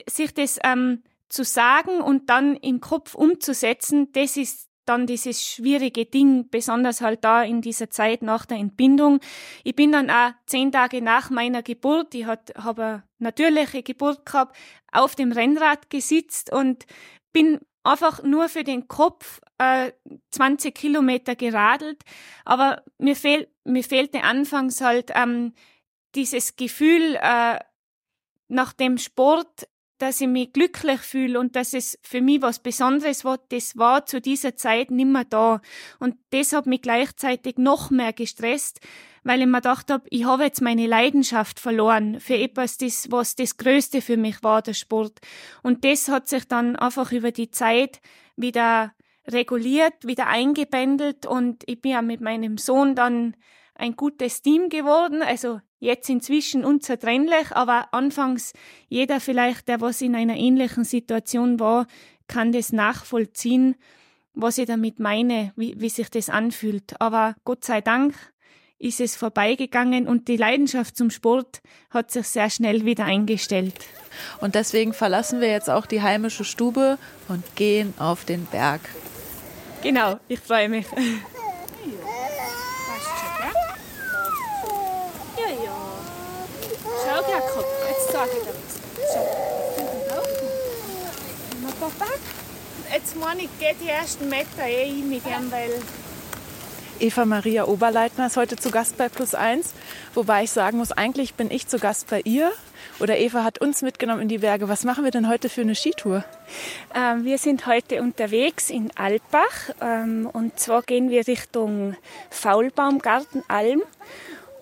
sich 0.09 0.33
das 0.33 0.61
ähm, 0.63 1.03
zu 1.29 1.43
sagen 1.43 2.01
und 2.01 2.31
dann 2.31 2.55
im 2.55 2.81
Kopf 2.81 3.17
umzusetzen, 3.17 4.13
das 4.13 4.37
ist 4.37 4.71
dann 4.87 5.07
dieses 5.07 5.43
schwierige 5.43 6.07
Ding, 6.07 6.49
besonders 6.51 7.01
halt 7.01 7.25
da 7.25 7.43
in 7.43 7.61
dieser 7.61 7.91
Zeit 7.91 8.23
nach 8.23 8.47
der 8.47 8.59
Entbindung. 8.59 9.21
Ich 9.63 9.75
bin 9.75 9.93
dann 9.93 10.11
auch 10.11 10.33
zehn 10.47 10.73
Tage 10.73 11.03
nach 11.03 11.31
meiner 11.31 11.63
Geburt, 11.63 12.15
ich 12.15 12.27
habe 12.27 12.83
eine 12.83 13.03
natürliche 13.19 13.83
Geburt 13.83 14.27
gehabt, 14.27 14.57
auf 14.93 15.15
dem 15.15 15.33
Rennrad 15.33 15.91
gesitzt 15.91 16.53
und 16.53 16.87
bin 17.33 17.61
einfach 17.83 18.23
nur 18.23 18.49
für 18.49 18.65
den 18.65 18.89
Kopf 18.89 19.41
äh, 19.59 19.93
20 20.31 20.75
Kilometer 20.75 21.37
geradelt. 21.37 22.03
Aber 22.45 22.83
mir 22.99 23.17
fehlt 23.17 23.49
mir 23.65 23.83
fehlte 23.83 24.23
anfangs 24.23 24.81
halt 24.81 25.11
ähm, 25.15 25.55
dieses 26.15 26.57
Gefühl 26.57 27.17
äh, 27.21 27.59
nach 28.49 28.73
dem 28.73 28.99
Sport 28.99 29.67
dass 29.99 30.21
ich 30.21 30.29
mich 30.29 30.53
glücklich 30.53 31.01
fühle 31.01 31.39
und 31.39 31.57
dass 31.57 31.73
es 31.73 31.99
für 32.03 32.21
mich 32.21 32.43
was 32.43 32.59
Besonderes 32.59 33.25
war, 33.25 33.39
das 33.49 33.77
war 33.77 34.07
zu 34.07 34.21
dieser 34.21 34.57
Zeit 34.57 34.91
nimmer 34.91 35.25
da. 35.25 35.61
Und 35.99 36.17
das 36.31 36.53
hat 36.53 36.67
mich 36.67 36.83
gleichzeitig 36.83 37.59
noch 37.59 37.91
mehr 37.91 38.13
gestresst, 38.13 38.81
weil 39.23 39.41
ich 39.41 39.47
mir 39.47 39.59
gedacht 39.59 39.91
habe, 39.91 40.07
ich 40.11 40.25
habe 40.25 40.45
jetzt 40.45 40.61
meine 40.61 40.87
Leidenschaft 40.87 41.61
verloren 41.61 42.21
für 42.21 42.37
etwas, 42.37 42.77
das, 42.77 43.11
was 43.11 43.37
das 43.37 43.57
Größte 43.57 44.03
für 44.03 44.17
mich 44.17 44.43
war, 44.43 44.63
der 44.63 44.75
Sport. 44.75 45.21
Und 45.63 45.85
das 45.85 46.09
hat 46.09 46.29
sich 46.29 46.47
dann 46.47 46.77
einfach 46.77 47.13
über 47.13 47.31
die 47.31 47.51
Zeit 47.51 48.01
wieder 48.37 48.93
reguliert, 49.27 50.07
wieder 50.07 50.27
eingebändelt 50.27 51.25
und 51.25 51.63
ich 51.67 51.81
bin 51.81 51.93
ja 51.93 52.03
mit 52.03 52.21
meinem 52.21 52.59
Sohn 52.59 52.95
dann 52.95 53.35
ein 53.75 53.97
gutes 53.97 54.43
Team 54.43 54.69
geworden. 54.69 55.23
Also 55.23 55.61
jetzt 55.85 56.09
inzwischen 56.09 56.65
unzertrennlich, 56.65 57.53
aber 57.53 57.89
anfangs 57.93 58.53
jeder 58.89 59.21
vielleicht, 59.21 59.69
der 59.69 59.81
was 59.81 60.01
in 60.01 60.17
einer 60.17 60.37
ähnlichen 60.37 60.85
Situation 60.85 61.61
war, 61.61 61.87
kann 62.27 62.53
das 62.53 62.73
nachvollziehen, 62.73 63.77
was 64.33 64.59
ich 64.59 64.67
damit 64.67 64.99
meine, 64.99 65.53
wie, 65.57 65.81
wie 65.81 65.91
sich 65.91 66.11
das 66.11 66.31
anfühlt. 66.31 67.01
Aber 67.01 67.37
Gott 67.45 67.65
sei 67.65 67.81
Dank 67.81 68.15
ist 68.79 69.01
es 69.01 69.15
vorbeigegangen 69.15 70.09
und 70.09 70.29
die 70.29 70.37
Leidenschaft 70.37 70.97
zum 70.97 71.11
Sport 71.11 71.61
hat 71.91 72.11
sich 72.11 72.27
sehr 72.27 72.51
schnell 72.51 72.85
wieder 72.85 73.05
eingestellt. 73.05 73.75
Und 74.41 74.55
deswegen 74.55 74.93
verlassen 74.93 75.41
wir 75.41 75.49
jetzt 75.49 75.71
auch 75.71 75.87
die 75.87 76.03
heimische 76.03 76.45
Stube 76.45 76.99
und 77.29 77.45
gehen 77.57 77.95
auf 77.99 78.25
den 78.25 78.47
Berg. 78.47 78.81
Genau, 79.83 80.19
ich 80.29 80.41
freue 80.41 80.69
mich. 80.69 80.87
Jetzt 92.93 93.17
meine 93.17 93.43
ich, 93.43 93.59
geht 93.59 93.77
die 93.83 93.89
ersten 93.89 94.29
Meter 94.29 94.67
eh 94.67 94.85
ein 94.85 95.09
mit 95.09 95.27
ihm, 95.27 95.51
weil 95.51 95.71
Eva 97.01 97.25
Maria 97.25 97.65
Oberleitner 97.67 98.27
ist 98.27 98.37
heute 98.37 98.57
zu 98.57 98.71
Gast 98.71 98.97
bei 98.97 99.09
Plus 99.09 99.35
Eins, 99.35 99.75
wobei 100.15 100.45
ich 100.45 100.51
sagen 100.53 100.79
muss, 100.79 100.93
eigentlich 100.93 101.35
bin 101.35 101.51
ich 101.51 101.67
zu 101.67 101.79
Gast 101.79 102.09
bei 102.09 102.21
ihr. 102.25 102.53
Oder 103.01 103.19
Eva 103.19 103.43
hat 103.43 103.61
uns 103.61 103.83
mitgenommen 103.83 104.23
in 104.23 104.29
die 104.29 104.39
Berge. 104.39 104.69
Was 104.69 104.85
machen 104.85 105.05
wir 105.05 105.11
denn 105.11 105.29
heute 105.29 105.49
für 105.49 105.63
eine 105.63 105.75
Skitour? 105.75 106.25
Ähm, 106.95 107.25
wir 107.25 107.39
sind 107.39 107.67
heute 107.67 108.01
unterwegs 108.01 108.71
in 108.71 108.91
Alpbach. 108.95 109.71
Ähm, 109.81 110.31
und 110.33 110.59
zwar 110.61 110.83
gehen 110.83 111.11
wir 111.11 111.27
Richtung 111.27 111.97
Faulbaumgarten 112.31 113.43
Alm 113.49 113.83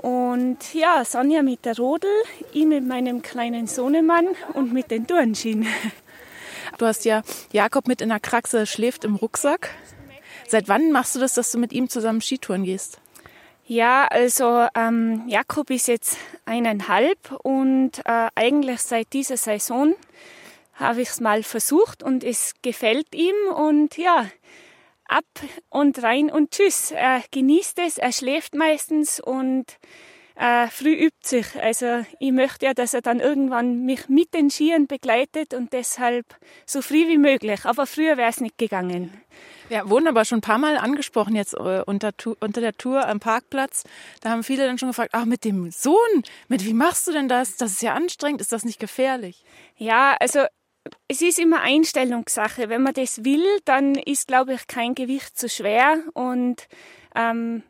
und 0.03 0.75
ja, 0.75 1.05
Sonja 1.05 1.43
mit 1.43 1.65
der 1.65 1.77
Rodel, 1.77 2.11
ich 2.53 2.67
mit 2.67 2.87
meinem 2.87 3.23
kleinen 3.23 3.67
Sohnemann 3.67 4.27
und 4.55 4.73
mit 4.73 4.91
den 4.91 5.07
Turnschienen. 5.07 5.67
Du 6.79 6.87
hast 6.87 7.05
ja 7.05 7.23
Jakob 7.53 7.87
mit 7.87 8.01
in 8.01 8.09
der 8.09 8.19
Kraxe, 8.19 8.67
schläft 8.67 9.05
im 9.05 9.15
Rucksack. 9.15 9.71
Seit 10.49 10.69
wann 10.69 10.91
machst 10.91 11.15
du 11.15 11.21
das, 11.21 11.35
dass 11.35 11.53
du 11.53 11.59
mit 11.59 11.73
ihm 11.73 11.89
zusammen 11.89 12.23
Skitouren 12.23 12.65
gehst? 12.65 12.99
Ja, 13.67 14.09
also 14.09 14.67
ähm, 14.75 15.23
Jakob 15.29 15.71
ist 15.71 15.87
jetzt 15.87 16.17
eineinhalb 16.45 17.33
und 17.43 17.99
äh, 18.05 18.29
eigentlich 18.35 18.81
seit 18.81 19.13
dieser 19.13 19.37
Saison 19.37 19.95
habe 20.75 21.03
ich 21.03 21.11
es 21.11 21.21
mal 21.21 21.43
versucht 21.43 22.03
und 22.03 22.25
es 22.25 22.55
gefällt 22.63 23.15
ihm 23.15 23.37
und 23.55 23.97
ja, 23.99 24.27
ab 25.13 25.25
und 25.69 26.03
rein 26.03 26.31
und 26.31 26.51
tschüss. 26.51 26.91
Er 26.91 27.23
genießt 27.31 27.79
es, 27.81 27.99
er 27.99 28.13
schläft 28.13 28.55
meistens 28.55 29.21
und 29.21 29.79
äh, 30.35 30.69
früh 30.69 30.93
übt 30.93 31.19
sich. 31.23 31.47
Also 31.61 32.05
ich 32.19 32.33
möchte 32.33 32.67
ja, 32.67 32.75
dass 32.75 32.95
er 32.95 33.03
dann 33.03 33.21
irgendwann 33.21 33.85
mich 33.85 34.09
mit 34.09 34.35
den 34.35 34.51
Skiern 34.51 34.87
begleitet 34.87 35.55
und 35.55 35.73
deshalb 35.73 36.27
so 36.67 36.83
früh 36.83 37.09
wie 37.09 37.19
möglich. 37.19 37.65
Aber 37.65 37.87
früher 37.87 38.17
wäre 38.17 38.31
es 38.31 38.41
nicht 38.41 38.59
gegangen. 38.59 39.23
Ja, 39.69 39.89
wurden 39.89 40.09
aber 40.09 40.25
schon 40.25 40.39
ein 40.39 40.43
paar 40.43 40.59
Mal 40.59 40.77
angesprochen 40.77 41.37
jetzt 41.37 41.55
äh, 41.55 41.83
unter, 41.87 42.13
unter 42.41 42.61
der 42.61 42.77
Tour 42.77 43.07
am 43.07 43.21
Parkplatz. 43.21 43.85
Da 44.21 44.31
haben 44.31 44.43
viele 44.43 44.67
dann 44.67 44.79
schon 44.79 44.89
gefragt, 44.89 45.11
ach, 45.13 45.25
mit 45.25 45.45
dem 45.45 45.71
Sohn, 45.71 46.23
mit 46.49 46.65
wie 46.65 46.75
machst 46.75 47.07
du 47.07 47.13
denn 47.13 47.29
das? 47.29 47.57
Das 47.57 47.73
ist 47.73 47.83
ja 47.83 47.95
anstrengend, 47.95 48.41
ist 48.41 48.53
das 48.53 48.65
nicht 48.65 48.81
gefährlich? 48.81 49.45
Ja, 49.77 50.17
also 50.21 50.41
es 51.09 51.23
ist 51.23 51.39
immer 51.39 51.61
Einstellungssache. 51.61 52.69
Wenn 52.69 52.83
man 52.83 52.95
das 52.95 53.25
will, 53.25 53.45
dann 53.65 53.95
ist, 53.95 54.29
glaube 54.29 54.55
ich, 54.55 54.67
kein 54.67 54.95
Gewicht 54.95 55.39
zu 55.39 55.49
schwer 55.49 56.03
und 56.15 56.67
ähm, 57.15 57.63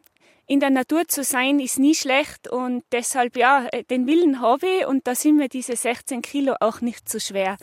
in 0.46 0.60
der 0.60 0.70
Natur 0.70 1.06
zu 1.08 1.24
sein 1.24 1.60
ist 1.60 1.78
nie 1.78 1.94
schlecht 1.94 2.48
und 2.48 2.84
deshalb 2.92 3.36
ja, 3.36 3.66
äh, 3.72 3.84
den 3.84 4.06
Willen 4.06 4.40
habe 4.40 4.66
ich 4.66 4.86
und 4.86 5.06
da 5.06 5.14
sind 5.14 5.36
mir 5.36 5.48
diese 5.48 5.76
16 5.76 6.22
Kilo 6.22 6.54
auch 6.60 6.80
nicht 6.80 7.08
zu 7.08 7.20
schwer. 7.20 7.56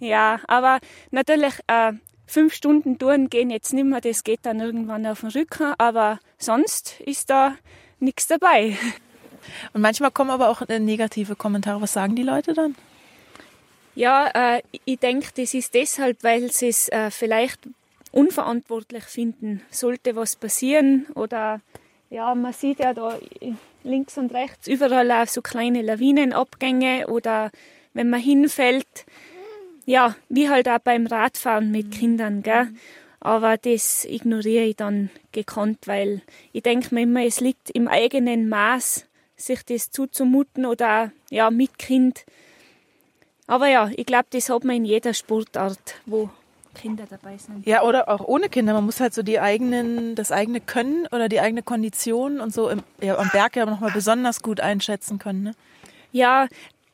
Ja, 0.00 0.40
aber 0.48 0.80
natürlich 1.10 1.54
äh, 1.66 1.92
fünf 2.26 2.54
Stunden 2.54 2.98
Touren 2.98 3.30
gehen 3.30 3.50
jetzt 3.50 3.72
nicht 3.72 3.84
mehr, 3.84 4.00
das 4.00 4.24
geht 4.24 4.40
dann 4.42 4.60
irgendwann 4.60 5.06
auf 5.06 5.20
den 5.20 5.30
Rücken, 5.30 5.74
aber 5.78 6.18
sonst 6.38 7.00
ist 7.00 7.30
da 7.30 7.56
nichts 8.00 8.26
dabei. 8.26 8.76
Und 9.72 9.82
manchmal 9.82 10.10
kommen 10.10 10.30
aber 10.30 10.48
auch 10.48 10.66
negative 10.66 11.36
Kommentare. 11.36 11.80
Was 11.80 11.92
sagen 11.92 12.16
die 12.16 12.22
Leute 12.22 12.54
dann? 12.54 12.74
Ja, 13.94 14.56
äh, 14.56 14.62
ich 14.84 14.98
denke, 14.98 15.28
das 15.36 15.54
ist 15.54 15.74
deshalb, 15.74 16.22
weil 16.22 16.50
sie 16.50 16.68
es 16.68 16.88
äh, 16.88 17.10
vielleicht 17.10 17.60
unverantwortlich 18.10 19.04
finden. 19.04 19.62
Sollte 19.70 20.16
was 20.16 20.36
passieren 20.36 21.06
oder 21.14 21.60
ja, 22.10 22.34
man 22.34 22.52
sieht 22.52 22.78
ja 22.78 22.92
da 22.92 23.18
links 23.84 24.18
und 24.18 24.32
rechts 24.32 24.68
überall 24.68 25.10
auch 25.10 25.26
so 25.26 25.40
kleine 25.42 25.82
Lawinenabgänge 25.82 27.06
oder 27.08 27.50
wenn 27.94 28.10
man 28.10 28.20
hinfällt, 28.20 29.06
ja, 29.86 30.14
wie 30.28 30.48
halt 30.48 30.68
auch 30.68 30.78
beim 30.78 31.06
Radfahren 31.06 31.70
mit 31.70 31.90
Kindern, 31.90 32.42
gell? 32.42 32.68
Aber 33.20 33.56
das 33.56 34.04
ignoriere 34.04 34.64
ich 34.64 34.76
dann 34.76 35.10
gekonnt, 35.32 35.86
weil 35.86 36.22
ich 36.52 36.62
denke 36.62 36.94
mir 36.94 37.02
immer, 37.02 37.24
es 37.24 37.40
liegt 37.40 37.70
im 37.70 37.88
eigenen 37.88 38.48
Maß, 38.48 39.06
sich 39.36 39.62
das 39.64 39.90
zuzumuten 39.90 40.66
oder 40.66 41.12
ja, 41.30 41.50
mit 41.50 41.78
Kind 41.78 42.24
aber 43.52 43.68
ja, 43.68 43.90
ich 43.94 44.06
glaube, 44.06 44.24
das 44.30 44.48
hat 44.48 44.64
man 44.64 44.76
in 44.76 44.86
jeder 44.86 45.12
Sportart, 45.12 45.96
wo 46.06 46.30
Kinder 46.74 47.04
dabei 47.08 47.36
sind. 47.36 47.66
Ja, 47.66 47.82
oder 47.82 48.08
auch 48.08 48.20
ohne 48.26 48.48
Kinder. 48.48 48.72
Man 48.72 48.86
muss 48.86 48.98
halt 48.98 49.12
so 49.12 49.22
die 49.22 49.38
eigenen, 49.40 50.14
das 50.14 50.32
eigene 50.32 50.62
Können 50.62 51.06
oder 51.12 51.28
die 51.28 51.38
eigene 51.38 51.62
Kondition 51.62 52.40
und 52.40 52.54
so 52.54 52.70
im, 52.70 52.82
ja, 53.02 53.18
am 53.18 53.28
Berg 53.30 53.56
ja 53.56 53.66
nochmal 53.66 53.90
besonders 53.92 54.40
gut 54.40 54.60
einschätzen 54.60 55.18
können. 55.18 55.42
Ne? 55.42 55.52
Ja, 56.12 56.48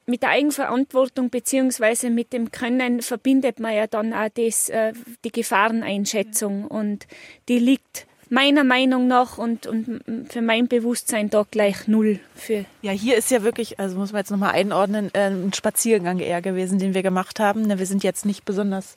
mit 0.07 0.23
der 0.23 0.31
Eigenverantwortung 0.31 1.31
beziehungsweise 1.31 2.11
mit 2.11 2.33
dem 2.33 2.50
Können 2.50 3.03
verbindet 3.03 3.61
man 3.61 3.75
ja 3.75 3.87
dann 3.87 4.12
auch 4.12 4.29
das, 4.35 4.69
äh, 4.69 4.95
die 5.25 5.31
Gefahreneinschätzung 5.31 6.65
und 6.65 7.07
die 7.49 7.61
liegt 7.61 8.09
meiner 8.30 8.64
Meinung 8.64 9.06
nach 9.06 9.38
und, 9.38 9.66
und 9.66 10.02
für 10.28 10.42
mein 10.42 10.68
Bewusstsein 10.68 11.30
da 11.30 11.47
gleich 11.50 11.88
null 11.88 12.20
für. 12.35 12.64
Ja, 12.82 12.92
hier 12.92 13.16
ist 13.16 13.30
ja 13.30 13.42
wirklich, 13.42 13.78
also 13.78 13.97
muss 13.97 14.12
man 14.12 14.20
jetzt 14.20 14.30
nochmal 14.30 14.52
einordnen, 14.52 15.11
äh, 15.14 15.30
ein 15.30 15.52
Spaziergang 15.52 16.18
eher 16.18 16.42
gewesen, 16.42 16.78
den 16.78 16.94
wir 16.94 17.02
gemacht 17.02 17.40
haben. 17.40 17.62
Ne, 17.62 17.78
wir 17.78 17.87
sind 17.87 18.04
jetzt 18.04 18.26
nicht 18.26 18.44
besonders 18.44 18.97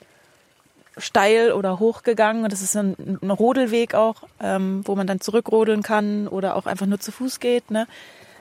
steil 0.98 1.52
oder 1.52 1.78
hoch 1.78 2.02
gegangen 2.02 2.44
und 2.44 2.52
das 2.52 2.60
ist 2.60 2.76
ein, 2.76 3.18
ein 3.22 3.30
Rodelweg 3.30 3.94
auch, 3.94 4.24
ähm, 4.40 4.82
wo 4.84 4.94
man 4.94 5.06
dann 5.06 5.20
zurückrodeln 5.20 5.82
kann 5.82 6.28
oder 6.28 6.56
auch 6.56 6.66
einfach 6.66 6.86
nur 6.86 7.00
zu 7.00 7.12
Fuß 7.12 7.40
geht. 7.40 7.70
Ne? 7.70 7.86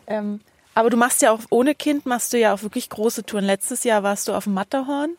Ähm, 0.08 0.42
aber 0.74 0.90
du 0.90 0.98
machst 0.98 1.22
ja 1.22 1.32
auch 1.32 1.40
ohne 1.50 1.76
Kind 1.76 2.06
machst 2.06 2.34
du 2.34 2.38
ja 2.38 2.54
auch 2.54 2.64
wirklich 2.64 2.90
große 2.90 3.26
Touren. 3.26 3.46
Letztes 3.46 3.84
Jahr 3.84 4.04
warst 4.04 4.28
du 4.28 4.34
auf 4.34 4.46
dem 4.46 4.54
Matterhorn. 4.54 5.12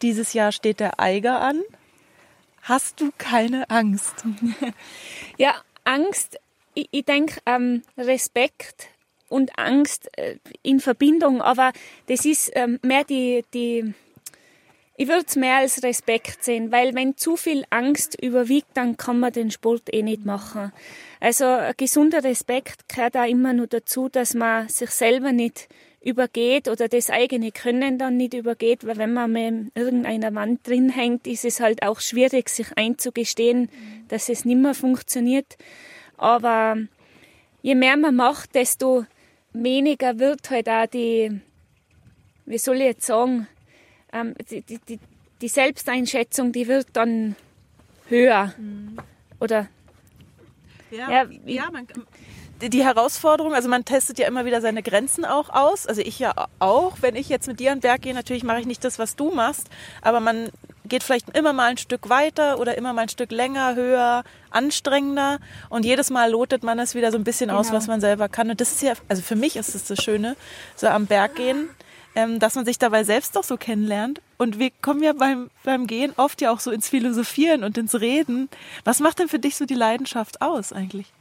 dieses 0.00 0.32
Jahr 0.32 0.50
steht 0.50 0.80
der 0.80 0.98
Eiger 0.98 1.40
an. 1.40 1.60
Hast 2.62 3.00
du 3.00 3.10
keine 3.18 3.68
Angst? 3.70 4.24
ja, 5.36 5.54
Angst, 5.84 6.38
ich, 6.74 6.88
ich 6.92 7.04
denke, 7.04 7.40
ähm, 7.44 7.82
Respekt 7.98 8.88
und 9.28 9.58
Angst 9.58 10.08
äh, 10.16 10.36
in 10.62 10.78
Verbindung, 10.78 11.42
aber 11.42 11.72
das 12.06 12.24
ist 12.24 12.52
ähm, 12.54 12.78
mehr 12.82 13.04
die, 13.04 13.44
die 13.52 13.94
ich 14.96 15.08
würde 15.08 15.24
es 15.26 15.36
mehr 15.36 15.56
als 15.56 15.82
Respekt 15.82 16.44
sehen, 16.44 16.70
weil 16.70 16.94
wenn 16.94 17.16
zu 17.16 17.36
viel 17.36 17.64
Angst 17.70 18.22
überwiegt, 18.22 18.68
dann 18.74 18.96
kann 18.96 19.18
man 19.18 19.32
den 19.32 19.50
Sport 19.50 19.92
eh 19.92 20.02
nicht 20.02 20.24
machen. 20.24 20.70
Also 21.18 21.44
gesunder 21.76 22.22
Respekt 22.22 22.88
gehört 22.88 23.16
auch 23.16 23.26
immer 23.26 23.52
nur 23.52 23.66
dazu, 23.66 24.08
dass 24.08 24.34
man 24.34 24.68
sich 24.68 24.90
selber 24.90 25.32
nicht 25.32 25.68
übergeht 26.02 26.68
oder 26.68 26.88
das 26.88 27.10
eigene 27.10 27.52
Können 27.52 27.98
dann 27.98 28.16
nicht 28.16 28.34
übergeht, 28.34 28.84
weil 28.84 28.96
wenn 28.96 29.12
man 29.12 29.32
mit 29.32 29.76
irgendeiner 29.76 30.34
Wand 30.34 30.66
drin 30.66 30.90
hängt, 30.90 31.26
ist 31.26 31.44
es 31.44 31.60
halt 31.60 31.82
auch 31.82 32.00
schwierig, 32.00 32.48
sich 32.48 32.66
einzugestehen, 32.76 33.68
dass 34.08 34.28
es 34.28 34.44
nicht 34.44 34.58
mehr 34.58 34.74
funktioniert. 34.74 35.56
Aber 36.16 36.76
je 37.62 37.74
mehr 37.74 37.96
man 37.96 38.16
macht, 38.16 38.54
desto 38.54 39.06
weniger 39.52 40.18
wird 40.18 40.50
halt 40.50 40.68
auch 40.68 40.86
die, 40.86 41.40
wie 42.46 42.58
soll 42.58 42.76
ich 42.76 42.82
jetzt 42.82 43.06
sagen, 43.06 43.46
ähm, 44.12 44.34
die, 44.50 44.62
die, 44.62 44.98
die, 45.40 45.48
Selbsteinschätzung, 45.48 46.52
die 46.52 46.68
wird 46.68 46.88
dann 46.92 47.36
höher. 48.08 48.52
Mhm. 48.58 48.96
Oder 49.40 49.68
ja, 50.90 51.10
ja, 51.10 51.28
ja 51.46 51.70
man, 51.70 51.86
die 52.68 52.84
Herausforderung, 52.84 53.54
also 53.54 53.68
man 53.68 53.84
testet 53.84 54.18
ja 54.18 54.26
immer 54.26 54.44
wieder 54.44 54.60
seine 54.60 54.82
Grenzen 54.82 55.24
auch 55.24 55.50
aus. 55.50 55.86
Also 55.86 56.00
ich 56.00 56.18
ja 56.18 56.32
auch, 56.58 56.96
wenn 57.00 57.16
ich 57.16 57.28
jetzt 57.28 57.46
mit 57.46 57.60
dir 57.60 57.72
an 57.72 57.78
den 57.78 57.82
Berg 57.82 58.02
gehe, 58.02 58.14
natürlich 58.14 58.44
mache 58.44 58.60
ich 58.60 58.66
nicht 58.66 58.84
das, 58.84 58.98
was 58.98 59.16
du 59.16 59.30
machst, 59.30 59.68
aber 60.00 60.20
man 60.20 60.50
geht 60.84 61.02
vielleicht 61.02 61.36
immer 61.36 61.52
mal 61.52 61.70
ein 61.70 61.78
Stück 61.78 62.08
weiter 62.08 62.58
oder 62.58 62.76
immer 62.76 62.92
mal 62.92 63.02
ein 63.02 63.08
Stück 63.08 63.30
länger, 63.30 63.74
höher, 63.74 64.24
anstrengender 64.50 65.38
und 65.70 65.84
jedes 65.84 66.10
Mal 66.10 66.30
lotet 66.30 66.62
man 66.62 66.78
es 66.78 66.94
wieder 66.94 67.10
so 67.10 67.18
ein 67.18 67.24
bisschen 67.24 67.48
genau. 67.48 67.60
aus, 67.60 67.72
was 67.72 67.86
man 67.86 68.00
selber 68.00 68.28
kann. 68.28 68.50
Und 68.50 68.60
das 68.60 68.72
ist 68.72 68.82
ja, 68.82 68.92
also 69.08 69.22
für 69.22 69.36
mich 69.36 69.56
ist 69.56 69.74
es 69.74 69.84
das 69.84 70.02
Schöne, 70.02 70.36
so 70.76 70.88
am 70.88 71.06
Berg 71.06 71.36
gehen, 71.36 71.68
ähm, 72.14 72.38
dass 72.38 72.54
man 72.54 72.64
sich 72.64 72.78
dabei 72.78 73.04
selbst 73.04 73.36
doch 73.36 73.44
so 73.44 73.56
kennenlernt. 73.56 74.20
Und 74.36 74.58
wir 74.58 74.70
kommen 74.82 75.02
ja 75.02 75.12
beim, 75.12 75.50
beim 75.64 75.86
Gehen 75.86 76.12
oft 76.16 76.40
ja 76.40 76.52
auch 76.52 76.60
so 76.60 76.70
ins 76.70 76.88
Philosophieren 76.88 77.64
und 77.64 77.78
ins 77.78 77.98
Reden. 78.00 78.48
Was 78.84 79.00
macht 79.00 79.18
denn 79.18 79.28
für 79.28 79.38
dich 79.38 79.56
so 79.56 79.64
die 79.64 79.74
Leidenschaft 79.74 80.42
aus 80.42 80.72
eigentlich? 80.72 81.12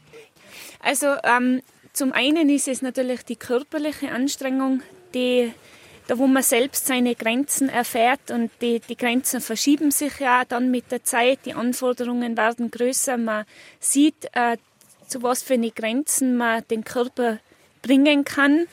Also 0.79 1.07
ähm, 1.23 1.61
zum 1.93 2.11
einen 2.13 2.49
ist 2.49 2.67
es 2.67 2.81
natürlich 2.81 3.23
die 3.23 3.35
körperliche 3.35 4.11
Anstrengung, 4.11 4.81
die 5.13 5.51
da 6.07 6.17
wo 6.17 6.27
man 6.27 6.43
selbst 6.43 6.87
seine 6.87 7.15
Grenzen 7.15 7.69
erfährt 7.69 8.31
und 8.31 8.51
die, 8.59 8.81
die 8.81 8.97
Grenzen 8.97 9.39
verschieben 9.39 9.91
sich 9.91 10.19
ja 10.19 10.43
dann 10.43 10.69
mit 10.69 10.91
der 10.91 11.05
Zeit, 11.05 11.39
die 11.45 11.53
Anforderungen 11.53 12.35
werden 12.35 12.69
größer, 12.69 13.15
man 13.15 13.45
sieht, 13.79 14.27
äh, 14.33 14.57
zu 15.07 15.23
was 15.23 15.41
für 15.41 15.53
eine 15.53 15.71
Grenzen 15.71 16.35
man 16.35 16.63
den 16.69 16.83
Körper 16.83 17.39
bringen 17.81 18.25
kann. 18.25 18.65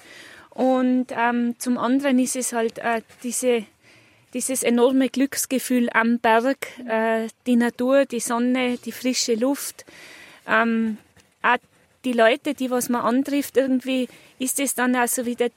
Und 0.50 1.06
ähm, 1.10 1.54
zum 1.58 1.78
anderen 1.78 2.18
ist 2.18 2.34
es 2.34 2.52
halt 2.52 2.78
äh, 2.78 3.02
diese, 3.22 3.64
dieses 4.34 4.64
enorme 4.64 5.08
Glücksgefühl 5.08 5.90
am 5.92 6.18
Berg, 6.18 6.66
äh, 6.88 7.28
die 7.46 7.54
Natur, 7.56 8.04
die 8.04 8.18
Sonne, 8.18 8.78
die 8.84 8.90
frische 8.90 9.34
Luft, 9.34 9.84
ähm, 10.48 10.98
auch 11.42 11.58
die 12.04 12.12
Leute, 12.12 12.54
die 12.54 12.70
was 12.70 12.88
man 12.88 13.02
antrifft, 13.02 13.56
irgendwie 13.56 14.08
ist 14.38 14.60
es 14.60 14.74
dann 14.74 14.94
also 14.94 15.26
wieder 15.26 15.48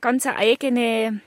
ganz 0.00 0.26
eine 0.26 0.36
eigene, 0.36 1.20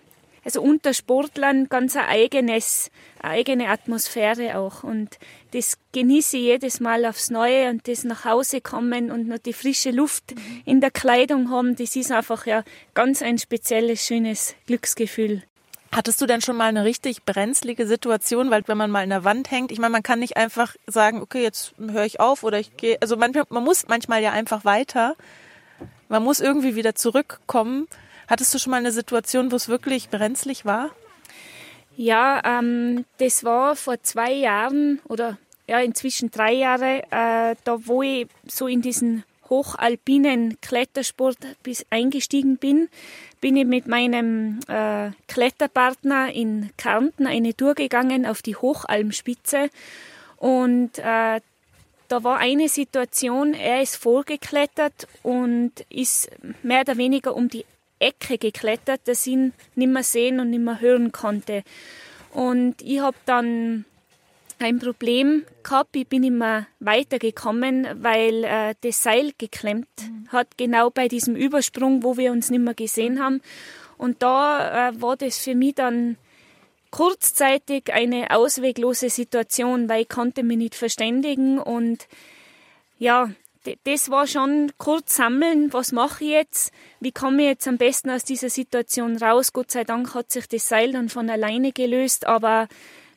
also 0.46 0.62
unter 0.62 0.94
Sportlern 0.94 1.68
ganz 1.68 1.96
ein 1.96 2.06
eigenes, 2.06 2.90
eine 3.20 3.34
eigene 3.34 3.68
Atmosphäre 3.70 4.58
auch. 4.58 4.84
Und 4.84 5.20
das 5.52 5.78
genieße 5.92 6.38
ich 6.38 6.44
jedes 6.44 6.80
Mal 6.80 7.06
aufs 7.06 7.30
Neue 7.30 7.70
und 7.70 7.88
das 7.88 8.04
nach 8.04 8.26
Hause 8.26 8.62
kommen 8.62 9.12
und 9.12 9.28
noch 9.28 9.40
die 9.40 9.54
frische 9.54 9.92
Luft 9.92 10.34
in 10.66 10.82
der 10.82 10.92
Kleidung 10.92 11.50
haben, 11.50 11.76
das 11.76 11.96
ist 11.96 12.12
einfach 12.12 12.46
ja 12.46 12.64
ganz 12.94 13.22
ein 13.22 13.38
spezielles, 13.38 14.06
schönes 14.06 14.56
Glücksgefühl. 14.68 15.44
Hattest 15.94 16.22
du 16.22 16.26
denn 16.26 16.42
schon 16.42 16.56
mal 16.56 16.70
eine 16.70 16.86
richtig 16.86 17.26
brenzlige 17.26 17.86
Situation, 17.86 18.50
weil 18.50 18.64
wenn 18.68 18.78
man 18.78 18.92
mal 18.92 19.04
in 19.04 19.10
der 19.10 19.26
Wand 19.26 19.52
hängt, 19.52 19.74
ich 19.74 19.80
meine, 19.80 19.92
man 19.92 20.04
kann 20.04 20.20
nicht 20.20 20.38
einfach 20.38 20.76
sagen, 20.88 21.22
okay, 21.22 21.44
jetzt 21.44 21.74
höre 21.78 22.06
ich 22.06 22.22
auf 22.22 22.44
oder 22.44 22.60
ich 22.60 22.78
gehe, 22.78 22.98
also 23.02 23.18
man, 23.18 23.34
man 23.50 23.64
muss 23.64 23.88
manchmal 23.90 24.24
ja 24.24 24.32
einfach 24.32 24.64
weiter. 24.64 25.16
Man 26.08 26.24
muss 26.24 26.40
irgendwie 26.40 26.76
wieder 26.76 26.96
zurückkommen. 26.96 27.88
Hattest 28.28 28.54
du 28.54 28.60
schon 28.60 28.72
mal 28.72 28.78
eine 28.78 28.94
Situation, 28.94 29.52
wo 29.52 29.58
es 29.58 29.68
wirklich 29.68 30.10
brenzlig 30.10 30.66
war? 30.66 30.92
Ja, 31.98 32.42
ähm, 32.46 33.04
das 33.18 33.44
war 33.44 33.76
vor 33.76 34.02
zwei 34.02 34.32
Jahren 34.32 35.02
oder 35.10 35.38
ja 35.68 35.80
inzwischen 35.80 36.32
drei 36.32 36.54
Jahre, 36.54 37.04
äh, 37.12 37.56
da 37.66 37.86
wo 37.86 38.02
ich 38.02 38.28
so 38.48 38.68
in 38.68 38.82
diesen 38.82 39.26
hochalpinen 39.52 40.60
Klettersport 40.62 41.38
bis 41.62 41.86
eingestiegen 41.92 42.58
bin, 42.58 42.90
bin 43.40 43.56
ich 43.56 43.66
mit 43.66 43.86
meinem 43.86 44.60
äh, 44.68 45.12
Kletterpartner 45.28 46.34
in 46.34 46.72
Kärnten 46.78 47.28
eine 47.28 47.56
Tour 47.56 47.76
gegangen 47.76 48.26
auf 48.26 48.42
die 48.42 48.56
Hochalmspitze 48.56 49.70
und 50.38 50.98
äh, 50.98 51.40
da 52.08 52.24
war 52.24 52.40
eine 52.40 52.68
Situation, 52.68 53.54
er 53.54 53.82
ist 53.82 53.96
vorgeklettert 53.96 55.08
und 55.24 55.72
ist 55.90 56.30
mehr 56.62 56.82
oder 56.82 56.98
weniger 56.98 57.36
um 57.36 57.48
die 57.48 57.66
Ecke 58.00 58.38
geklettert, 58.38 59.02
dass 59.06 59.28
ich 59.28 59.34
ihn 59.34 59.54
nicht 59.76 59.92
mehr 59.92 60.04
sehen 60.04 60.40
und 60.40 60.50
nicht 60.50 60.60
mehr 60.60 60.82
hören 60.82 61.12
konnte. 61.12 61.64
Und 62.34 62.82
ich 62.82 63.00
habe 63.00 63.16
dann 63.26 63.86
ein 64.62 64.80
Problem 64.80 65.46
gehabt. 65.64 65.96
Ich 65.96 66.08
bin 66.08 66.24
immer 66.24 66.68
weitergekommen, 66.80 67.88
weil 68.02 68.44
äh, 68.44 68.76
das 68.82 69.02
Seil 69.02 69.32
geklemmt 69.38 69.88
mhm. 70.02 70.28
hat, 70.30 70.58
genau 70.58 70.90
bei 70.90 71.08
diesem 71.08 71.36
Übersprung, 71.36 72.04
wo 72.04 72.18
wir 72.18 72.32
uns 72.32 72.50
nicht 72.50 72.62
mehr 72.62 72.74
gesehen 72.74 73.24
haben. 73.24 73.42
Und 73.98 74.24
da 74.24 74.90
äh, 74.90 75.02
war 75.02 75.18
das 75.18 75.38
für 75.38 75.56
mich 75.56 75.76
dann 75.76 76.18
kurzzeitig 76.92 77.94
eine 77.94 78.32
ausweglose 78.32 79.10
Situation, 79.10 79.90
weil 79.90 80.04
ich 80.04 80.10
konnte 80.10 80.44
mich 80.44 80.58
nicht 80.58 80.76
verständigen 80.76 81.58
und 81.58 82.08
ja, 83.00 83.32
das 83.84 84.10
war 84.10 84.28
schon 84.28 84.72
kurz 84.78 85.16
sammeln, 85.16 85.72
was 85.72 85.92
mache 85.92 86.24
ich 86.24 86.32
jetzt, 86.32 86.72
wie 87.00 87.12
komme 87.12 87.44
ich 87.44 87.48
jetzt 87.48 87.68
am 87.68 87.78
besten 87.78 88.10
aus 88.10 88.24
dieser 88.24 88.50
Situation 88.50 89.18
raus. 89.18 89.54
Gott 89.54 89.72
sei 89.72 89.84
Dank 89.84 90.16
hat 90.16 90.32
sich 90.32 90.48
das 90.48 90.68
Seil 90.68 90.92
dann 90.94 91.10
von 91.10 91.30
alleine 91.30 91.72
gelöst, 91.72 92.26
aber 92.26 92.68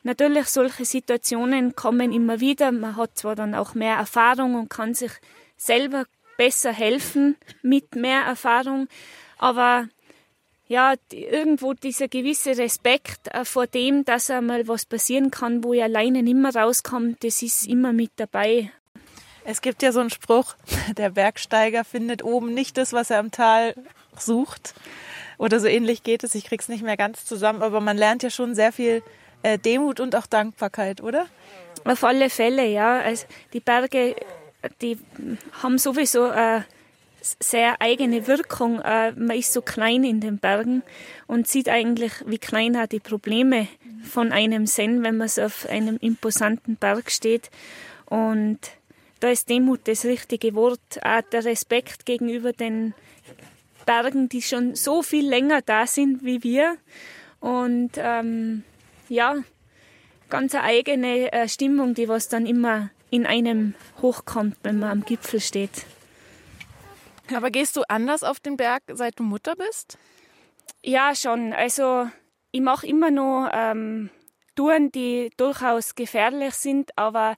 Natürlich, 0.05 0.49
solche 0.49 0.85
Situationen 0.85 1.75
kommen 1.75 2.13
immer 2.13 2.39
wieder. 2.39 2.71
Man 2.71 2.95
hat 2.95 3.17
zwar 3.17 3.35
dann 3.35 3.55
auch 3.55 3.73
mehr 3.73 3.95
Erfahrung 3.95 4.53
und 4.53 4.69
kann 4.69 4.93
sich 4.93 5.11
selber 5.57 6.05
besser 6.37 6.71
helfen 6.71 7.35
mit 7.63 7.95
mehr 7.95 8.21
Erfahrung, 8.21 8.87
aber 9.39 9.87
ja, 10.67 10.93
irgendwo 11.11 11.73
dieser 11.73 12.07
gewisse 12.07 12.55
Respekt 12.55 13.29
äh, 13.33 13.45
vor 13.45 13.65
dem, 13.65 14.05
dass 14.05 14.29
einmal 14.29 14.67
was 14.67 14.85
passieren 14.85 15.31
kann, 15.31 15.63
wo 15.63 15.73
ich 15.73 15.81
alleine 15.81 16.21
nicht 16.21 16.35
mehr 16.35 16.55
rauskomme, 16.55 17.15
das 17.21 17.41
ist 17.41 17.65
immer 17.65 17.91
mit 17.91 18.11
dabei. 18.17 18.71
Es 19.43 19.61
gibt 19.61 19.81
ja 19.81 19.91
so 19.91 20.01
einen 20.01 20.11
Spruch, 20.11 20.53
der 20.97 21.11
Bergsteiger 21.11 21.83
findet 21.83 22.23
oben 22.23 22.53
nicht 22.53 22.77
das, 22.77 22.93
was 22.93 23.09
er 23.09 23.19
im 23.21 23.31
Tal 23.31 23.73
sucht. 24.19 24.75
Oder 25.39 25.59
so 25.59 25.65
ähnlich 25.65 26.03
geht 26.03 26.23
es. 26.23 26.35
Ich 26.35 26.45
krieg's 26.45 26.67
nicht 26.67 26.83
mehr 26.83 26.97
ganz 26.97 27.25
zusammen, 27.25 27.63
aber 27.63 27.81
man 27.81 27.97
lernt 27.97 28.21
ja 28.21 28.29
schon 28.29 28.53
sehr 28.53 28.71
viel 28.71 29.01
äh, 29.45 29.59
Demut 29.59 29.99
und 29.99 30.15
auch 30.15 30.25
Dankbarkeit, 30.25 31.01
oder? 31.01 31.27
Auf 31.83 32.03
alle 32.03 32.29
Fälle, 32.29 32.65
ja. 32.65 32.99
Also 32.99 33.27
die 33.53 33.59
Berge, 33.59 34.15
die 34.81 34.97
haben 35.61 35.77
sowieso 35.77 36.23
eine 36.23 36.65
sehr 37.21 37.79
eigene 37.79 38.27
Wirkung. 38.27 38.81
Äh, 38.81 39.11
man 39.11 39.37
ist 39.37 39.53
so 39.53 39.61
klein 39.61 40.03
in 40.03 40.19
den 40.19 40.39
Bergen 40.39 40.81
und 41.27 41.47
sieht 41.47 41.69
eigentlich, 41.69 42.11
wie 42.25 42.39
klein 42.39 42.75
auch 42.75 42.87
die 42.87 42.99
Probleme 42.99 43.67
von 44.03 44.31
einem 44.31 44.65
sind, 44.65 45.03
wenn 45.03 45.17
man 45.17 45.27
so 45.27 45.43
auf 45.43 45.67
einem 45.69 45.97
imposanten 45.97 46.75
Berg 46.75 47.11
steht. 47.11 47.51
Und 48.05 48.59
da 49.19 49.29
ist 49.29 49.49
Demut 49.49 49.81
das 49.87 50.05
richtige 50.05 50.55
Wort. 50.55 51.03
Auch 51.03 51.21
der 51.31 51.45
Respekt 51.45 52.05
gegenüber 52.05 52.51
den 52.51 52.95
Bergen, 53.85 54.27
die 54.27 54.41
schon 54.41 54.73
so 54.73 55.03
viel 55.03 55.27
länger 55.27 55.61
da 55.61 55.85
sind 55.85 56.23
wie 56.25 56.41
wir. 56.41 56.77
Und 57.39 57.91
ähm, 57.97 58.63
ja, 59.09 59.35
ganz 60.29 60.55
eine 60.55 60.63
eigene 60.63 61.31
äh, 61.31 61.47
Stimmung, 61.47 61.93
die 61.93 62.07
was 62.07 62.27
dann 62.27 62.45
immer 62.45 62.89
in 63.09 63.25
einem 63.25 63.75
hochkommt, 64.01 64.57
wenn 64.63 64.79
man 64.79 64.91
am 64.91 65.05
Gipfel 65.05 65.39
steht. 65.39 65.85
Aber 67.33 67.49
gehst 67.49 67.75
du 67.75 67.83
anders 67.87 68.23
auf 68.23 68.39
den 68.39 68.57
Berg, 68.57 68.83
seit 68.93 69.19
du 69.19 69.23
Mutter 69.23 69.55
bist? 69.55 69.97
Ja, 70.83 71.15
schon. 71.15 71.53
Also 71.53 72.07
ich 72.51 72.61
mache 72.61 72.85
immer 72.85 73.11
noch 73.11 73.49
ähm, 73.51 74.09
Touren, 74.55 74.91
die 74.91 75.31
durchaus 75.37 75.95
gefährlich 75.95 76.53
sind, 76.53 76.97
aber 76.97 77.35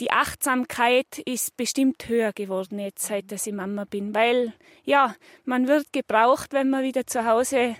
die 0.00 0.10
Achtsamkeit 0.10 1.18
ist 1.24 1.56
bestimmt 1.56 2.08
höher 2.08 2.32
geworden 2.32 2.78
jetzt, 2.78 3.06
seit 3.06 3.30
ich 3.30 3.52
Mama 3.52 3.84
bin, 3.84 4.14
weil 4.14 4.54
ja, 4.84 5.14
man 5.44 5.68
wird 5.68 5.92
gebraucht, 5.92 6.52
wenn 6.52 6.70
man 6.70 6.82
wieder 6.82 7.06
zu 7.06 7.26
Hause 7.26 7.76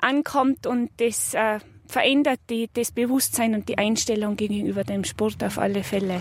ankommt 0.00 0.66
und 0.66 0.90
das 0.98 1.34
äh, 1.34 1.60
verändert 1.90 2.40
die, 2.48 2.70
das 2.72 2.92
Bewusstsein 2.92 3.54
und 3.54 3.68
die 3.68 3.76
Einstellung 3.76 4.36
gegenüber 4.36 4.84
dem 4.84 5.04
Sport 5.04 5.42
auf 5.42 5.58
alle 5.58 5.82
Fälle. 5.82 6.20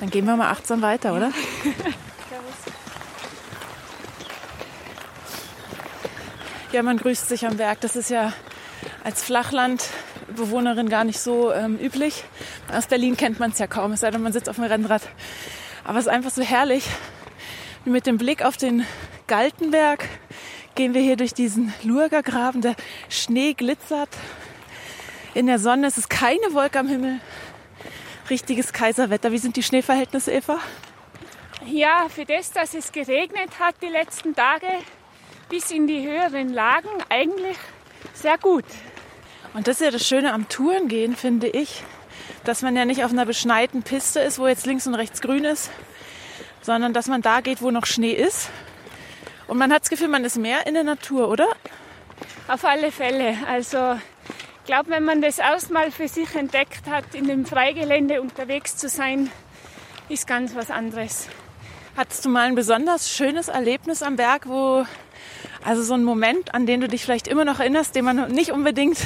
Dann 0.00 0.10
gehen 0.10 0.26
wir 0.26 0.36
mal 0.36 0.50
achtsam 0.50 0.82
weiter, 0.82 1.16
oder? 1.16 1.32
ja, 6.72 6.82
man 6.82 6.98
grüßt 6.98 7.28
sich 7.28 7.46
am 7.46 7.56
Berg. 7.56 7.80
Das 7.80 7.96
ist 7.96 8.10
ja 8.10 8.34
als 9.02 9.24
Flachlandbewohnerin 9.24 10.90
gar 10.90 11.04
nicht 11.04 11.18
so 11.18 11.50
ähm, 11.52 11.78
üblich. 11.78 12.24
Aus 12.70 12.86
Berlin 12.86 13.16
kennt 13.16 13.40
man 13.40 13.52
es 13.52 13.58
ja 13.58 13.66
kaum, 13.66 13.92
es 13.92 14.00
sei 14.00 14.10
denn, 14.10 14.22
man 14.22 14.34
sitzt 14.34 14.50
auf 14.50 14.56
dem 14.56 14.64
Rennrad. 14.64 15.02
Aber 15.84 15.98
es 15.98 16.06
ist 16.06 16.12
einfach 16.12 16.30
so 16.30 16.42
herrlich. 16.42 16.84
Mit 17.86 18.06
dem 18.06 18.18
Blick 18.18 18.44
auf 18.44 18.56
den 18.56 18.84
Galtenberg 19.28 20.06
gehen 20.74 20.92
wir 20.92 21.00
hier 21.00 21.16
durch 21.16 21.32
diesen 21.32 21.72
Lurgergraben. 21.82 22.60
Der 22.60 22.76
Schnee 23.08 23.54
glitzert. 23.54 24.10
In 25.36 25.48
der 25.48 25.58
Sonne 25.58 25.88
es 25.88 25.98
ist 25.98 26.08
keine 26.08 26.54
Wolke 26.54 26.78
am 26.78 26.88
Himmel. 26.88 27.20
Richtiges 28.30 28.72
Kaiserwetter. 28.72 29.32
Wie 29.32 29.38
sind 29.38 29.54
die 29.54 29.62
Schneeverhältnisse, 29.62 30.32
Eva? 30.32 30.58
Ja, 31.66 32.06
für 32.08 32.24
das, 32.24 32.52
dass 32.52 32.72
es 32.72 32.90
geregnet 32.90 33.50
hat 33.60 33.74
die 33.82 33.88
letzten 33.88 34.34
Tage 34.34 34.66
bis 35.50 35.70
in 35.70 35.86
die 35.86 36.08
höheren 36.08 36.54
Lagen, 36.54 36.88
eigentlich 37.10 37.58
sehr 38.14 38.38
gut. 38.38 38.64
Und 39.52 39.68
das 39.68 39.82
ist 39.82 39.84
ja 39.84 39.90
das 39.90 40.08
Schöne 40.08 40.32
am 40.32 40.48
Tourengehen, 40.48 41.14
finde 41.14 41.48
ich, 41.48 41.84
dass 42.44 42.62
man 42.62 42.74
ja 42.74 42.86
nicht 42.86 43.04
auf 43.04 43.10
einer 43.10 43.26
beschneiten 43.26 43.82
Piste 43.82 44.20
ist, 44.20 44.38
wo 44.38 44.46
jetzt 44.46 44.64
links 44.64 44.86
und 44.86 44.94
rechts 44.94 45.20
grün 45.20 45.44
ist, 45.44 45.70
sondern 46.62 46.94
dass 46.94 47.08
man 47.08 47.20
da 47.20 47.42
geht, 47.42 47.60
wo 47.60 47.70
noch 47.70 47.84
Schnee 47.84 48.14
ist. 48.14 48.48
Und 49.48 49.58
man 49.58 49.70
hat 49.70 49.82
das 49.82 49.90
Gefühl, 49.90 50.08
man 50.08 50.24
ist 50.24 50.38
mehr 50.38 50.66
in 50.66 50.72
der 50.72 50.84
Natur, 50.84 51.28
oder? 51.28 51.48
Auf 52.48 52.64
alle 52.64 52.90
Fälle. 52.90 53.36
Also 53.46 53.98
glaube, 54.66 54.90
wenn 54.90 55.04
man 55.04 55.22
das 55.22 55.38
erstmal 55.38 55.90
für 55.90 56.08
sich 56.08 56.34
entdeckt 56.34 56.86
hat, 56.90 57.14
in 57.14 57.26
dem 57.26 57.46
Freigelände 57.46 58.20
unterwegs 58.20 58.76
zu 58.76 58.88
sein, 58.88 59.30
ist 60.08 60.26
ganz 60.26 60.54
was 60.54 60.70
anderes. 60.70 61.28
Hattest 61.96 62.24
du 62.24 62.28
mal 62.28 62.42
ein 62.42 62.54
besonders 62.54 63.10
schönes 63.10 63.48
Erlebnis 63.48 64.02
am 64.02 64.16
Berg, 64.16 64.46
wo 64.46 64.84
also 65.64 65.82
so 65.82 65.94
ein 65.94 66.04
Moment, 66.04 66.54
an 66.54 66.66
den 66.66 66.80
du 66.80 66.88
dich 66.88 67.02
vielleicht 67.02 67.28
immer 67.28 67.44
noch 67.44 67.60
erinnerst, 67.60 67.94
den 67.94 68.04
man 68.04 68.30
nicht 68.30 68.52
unbedingt 68.52 68.98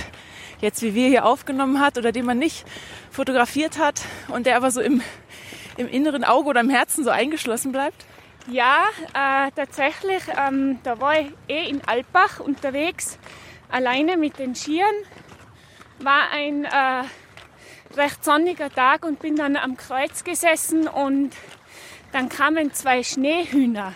jetzt 0.61 0.83
wie 0.83 0.95
wir 0.95 1.09
hier 1.09 1.25
aufgenommen 1.25 1.81
hat 1.81 1.97
oder 1.97 2.13
den 2.13 2.27
man 2.27 2.39
nicht 2.39 2.67
fotografiert 3.11 3.79
hat 3.79 4.01
und 4.29 4.47
der 4.47 4.57
aber 4.57 4.71
so 4.71 4.81
im, 4.81 5.03
im 5.77 5.89
inneren 5.89 6.25
Auge 6.25 6.49
oder 6.49 6.61
im 6.61 6.71
Herzen 6.71 7.05
so 7.05 7.11
eingeschlossen 7.11 7.73
bleibt? 7.73 8.05
Ja, 8.47 8.85
äh, 9.15 9.51
tatsächlich. 9.55 10.23
Ähm, 10.37 10.79
da 10.83 11.01
war 11.01 11.21
ich 11.21 11.29
eh 11.49 11.69
in 11.69 11.83
Alpbach 11.87 12.41
unterwegs, 12.41 13.19
alleine 13.71 14.17
mit 14.17 14.39
den 14.39 14.55
Skiern. 14.55 14.95
War 16.03 16.31
ein 16.33 16.65
äh, 16.65 17.05
recht 17.97 18.25
sonniger 18.25 18.71
Tag 18.71 19.05
und 19.05 19.21
bin 19.21 19.37
dann 19.37 19.57
am 19.57 19.77
Kreuz 19.77 20.25
gesessen 20.25 20.89
und 20.89 21.31
dann 22.13 22.29
kamen 22.29 22.73
zwei 22.73 23.03
Schneehühner. 23.03 23.93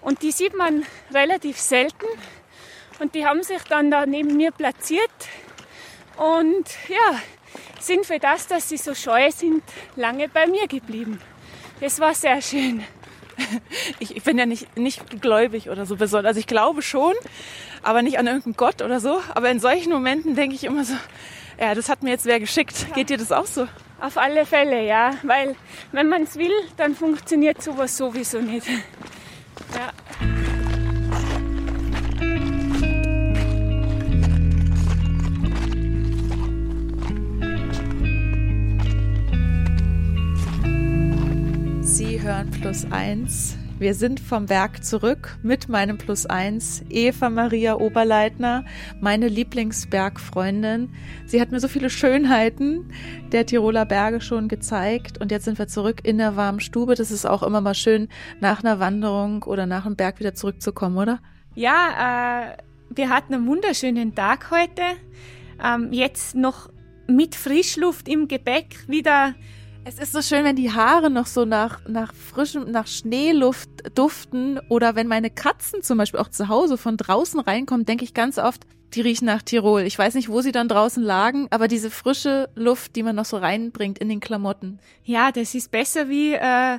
Und 0.00 0.22
die 0.22 0.30
sieht 0.30 0.56
man 0.56 0.84
relativ 1.12 1.58
selten. 1.58 2.06
Und 3.00 3.14
die 3.14 3.26
haben 3.26 3.42
sich 3.42 3.62
dann 3.68 3.90
da 3.90 4.06
neben 4.06 4.36
mir 4.36 4.50
platziert 4.50 5.10
und 6.16 6.66
ja, 6.88 7.20
sind 7.80 8.06
für 8.06 8.18
das, 8.18 8.48
dass 8.48 8.68
sie 8.68 8.76
so 8.76 8.94
scheu 8.94 9.30
sind, 9.30 9.62
lange 9.94 10.28
bei 10.28 10.48
mir 10.48 10.66
geblieben. 10.66 11.20
Das 11.80 12.00
war 12.00 12.14
sehr 12.14 12.42
schön. 12.42 12.84
Ich, 14.00 14.16
ich 14.16 14.24
bin 14.24 14.36
ja 14.36 14.46
nicht, 14.46 14.76
nicht 14.76 15.20
gläubig 15.22 15.70
oder 15.70 15.86
so 15.86 15.94
besonders. 15.94 16.30
Also 16.30 16.40
ich 16.40 16.48
glaube 16.48 16.82
schon, 16.82 17.14
aber 17.82 18.02
nicht 18.02 18.18
an 18.18 18.26
irgendeinen 18.26 18.56
Gott 18.56 18.82
oder 18.82 19.00
so. 19.00 19.20
Aber 19.34 19.50
in 19.50 19.60
solchen 19.60 19.92
Momenten 19.92 20.34
denke 20.34 20.54
ich 20.54 20.64
immer 20.64 20.84
so, 20.84 20.94
ja, 21.60 21.74
das 21.74 21.88
hat 21.88 22.02
mir 22.02 22.10
jetzt 22.10 22.26
wer 22.26 22.40
geschickt. 22.40 22.86
Geht 22.94 23.10
dir 23.10 23.18
das 23.18 23.32
auch 23.32 23.46
so? 23.46 23.66
Auf 24.00 24.16
alle 24.16 24.46
Fälle, 24.46 24.84
ja. 24.84 25.14
Weil 25.22 25.56
wenn 25.92 26.08
man 26.08 26.22
es 26.22 26.36
will, 26.36 26.52
dann 26.76 26.94
funktioniert 26.94 27.62
sowas 27.62 27.96
sowieso 27.96 28.40
nicht. 28.40 28.68
Ja. 29.74 29.92
Sie 41.82 42.22
hören 42.22 42.50
Plus 42.52 42.86
Eins. 42.92 43.56
Wir 43.78 43.94
sind 43.94 44.18
vom 44.18 44.46
Berg 44.46 44.82
zurück 44.84 45.38
mit 45.44 45.68
meinem 45.68 45.98
Plus 45.98 46.26
Eins, 46.26 46.82
Eva 46.90 47.30
Maria 47.30 47.76
Oberleitner, 47.76 48.64
meine 49.00 49.28
Lieblingsbergfreundin. 49.28 50.92
Sie 51.26 51.40
hat 51.40 51.52
mir 51.52 51.60
so 51.60 51.68
viele 51.68 51.88
Schönheiten 51.88 52.92
der 53.30 53.46
Tiroler 53.46 53.86
Berge 53.86 54.20
schon 54.20 54.48
gezeigt 54.48 55.18
und 55.20 55.30
jetzt 55.30 55.44
sind 55.44 55.60
wir 55.60 55.68
zurück 55.68 56.00
in 56.02 56.18
der 56.18 56.34
warmen 56.34 56.58
Stube. 56.58 56.96
Das 56.96 57.12
ist 57.12 57.24
auch 57.24 57.44
immer 57.44 57.60
mal 57.60 57.76
schön, 57.76 58.08
nach 58.40 58.64
einer 58.64 58.80
Wanderung 58.80 59.44
oder 59.44 59.66
nach 59.66 59.86
einem 59.86 59.94
Berg 59.94 60.18
wieder 60.18 60.34
zurückzukommen, 60.34 60.98
oder? 60.98 61.20
Ja, 61.54 62.56
äh, 62.56 62.56
wir 62.90 63.10
hatten 63.10 63.32
einen 63.32 63.46
wunderschönen 63.46 64.12
Tag 64.12 64.50
heute. 64.50 64.82
Ähm, 65.64 65.92
jetzt 65.92 66.34
noch 66.34 66.68
mit 67.06 67.36
Frischluft 67.36 68.08
im 68.08 68.26
Gepäck 68.26 68.88
wieder 68.88 69.36
es 69.88 69.98
ist 69.98 70.12
so 70.12 70.20
schön, 70.20 70.44
wenn 70.44 70.54
die 70.54 70.70
Haare 70.70 71.08
noch 71.08 71.26
so 71.26 71.46
nach, 71.46 71.80
nach 71.88 72.12
frischem, 72.12 72.70
nach 72.70 72.86
Schneeluft 72.86 73.70
duften 73.94 74.60
oder 74.68 74.94
wenn 74.96 75.06
meine 75.06 75.30
Katzen 75.30 75.82
zum 75.82 75.96
Beispiel 75.96 76.20
auch 76.20 76.28
zu 76.28 76.48
Hause 76.48 76.76
von 76.76 76.98
draußen 76.98 77.40
reinkommen, 77.40 77.86
denke 77.86 78.04
ich 78.04 78.12
ganz 78.12 78.36
oft, 78.36 78.66
die 78.92 79.00
riechen 79.00 79.24
nach 79.24 79.40
Tirol. 79.40 79.82
Ich 79.82 79.98
weiß 79.98 80.14
nicht, 80.14 80.28
wo 80.28 80.42
sie 80.42 80.52
dann 80.52 80.68
draußen 80.68 81.02
lagen, 81.02 81.46
aber 81.50 81.68
diese 81.68 81.90
frische 81.90 82.50
Luft, 82.54 82.96
die 82.96 83.02
man 83.02 83.16
noch 83.16 83.24
so 83.24 83.38
reinbringt 83.38 83.98
in 83.98 84.10
den 84.10 84.20
Klamotten. 84.20 84.78
Ja, 85.04 85.32
das 85.32 85.54
ist 85.54 85.70
besser 85.70 86.10
wie 86.10 86.34
äh, 86.34 86.78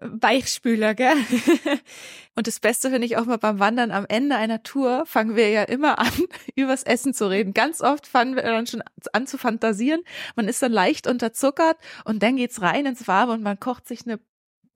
Weichspüler, 0.00 0.94
gell? 0.94 1.16
Und 2.34 2.46
das 2.46 2.60
Beste 2.60 2.90
finde 2.90 3.06
ich 3.06 3.16
auch 3.16 3.24
mal 3.24 3.38
beim 3.38 3.58
Wandern 3.58 3.90
am 3.90 4.06
Ende 4.08 4.36
einer 4.36 4.62
Tour 4.62 5.04
fangen 5.06 5.34
wir 5.34 5.50
ja 5.50 5.64
immer 5.64 5.98
an, 5.98 6.12
übers 6.54 6.84
Essen 6.84 7.14
zu 7.14 7.28
reden. 7.28 7.52
Ganz 7.52 7.80
oft 7.80 8.06
fangen 8.06 8.36
wir 8.36 8.42
dann 8.42 8.66
schon 8.66 8.82
an 9.12 9.26
zu 9.26 9.38
fantasieren. 9.38 10.02
Man 10.36 10.48
ist 10.48 10.62
dann 10.62 10.72
leicht 10.72 11.06
unterzuckert 11.06 11.76
und 12.04 12.22
dann 12.22 12.36
geht's 12.36 12.62
rein 12.62 12.86
ins 12.86 13.08
Warme 13.08 13.32
und 13.32 13.42
man 13.42 13.58
kocht 13.58 13.88
sich 13.88 14.06
eine 14.06 14.20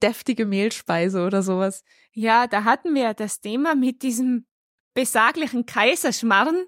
deftige 0.01 0.45
Mehlspeise 0.45 1.25
oder 1.25 1.41
sowas. 1.41 1.83
Ja, 2.11 2.47
da 2.47 2.65
hatten 2.65 2.93
wir 2.93 3.13
das 3.13 3.39
Thema 3.39 3.75
mit 3.75 4.01
diesem 4.03 4.45
besaglichen 4.93 5.65
Kaiserschmarrn. 5.65 6.65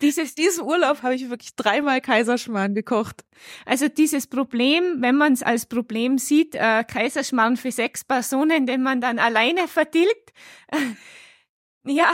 Dieses, 0.00 0.34
diesen 0.34 0.64
Urlaub 0.64 1.02
habe 1.02 1.14
ich 1.14 1.30
wirklich 1.30 1.54
dreimal 1.56 2.00
Kaiserschmarrn 2.00 2.74
gekocht. 2.74 3.24
Also 3.64 3.88
dieses 3.88 4.26
Problem, 4.26 5.00
wenn 5.00 5.16
man 5.16 5.32
es 5.32 5.42
als 5.42 5.66
Problem 5.66 6.18
sieht, 6.18 6.54
äh, 6.54 6.84
Kaiserschmarrn 6.84 7.56
für 7.56 7.72
sechs 7.72 8.04
Personen, 8.04 8.66
den 8.66 8.82
man 8.82 9.00
dann 9.00 9.18
alleine 9.18 9.68
vertilgt, 9.68 10.32
ja, 11.84 12.12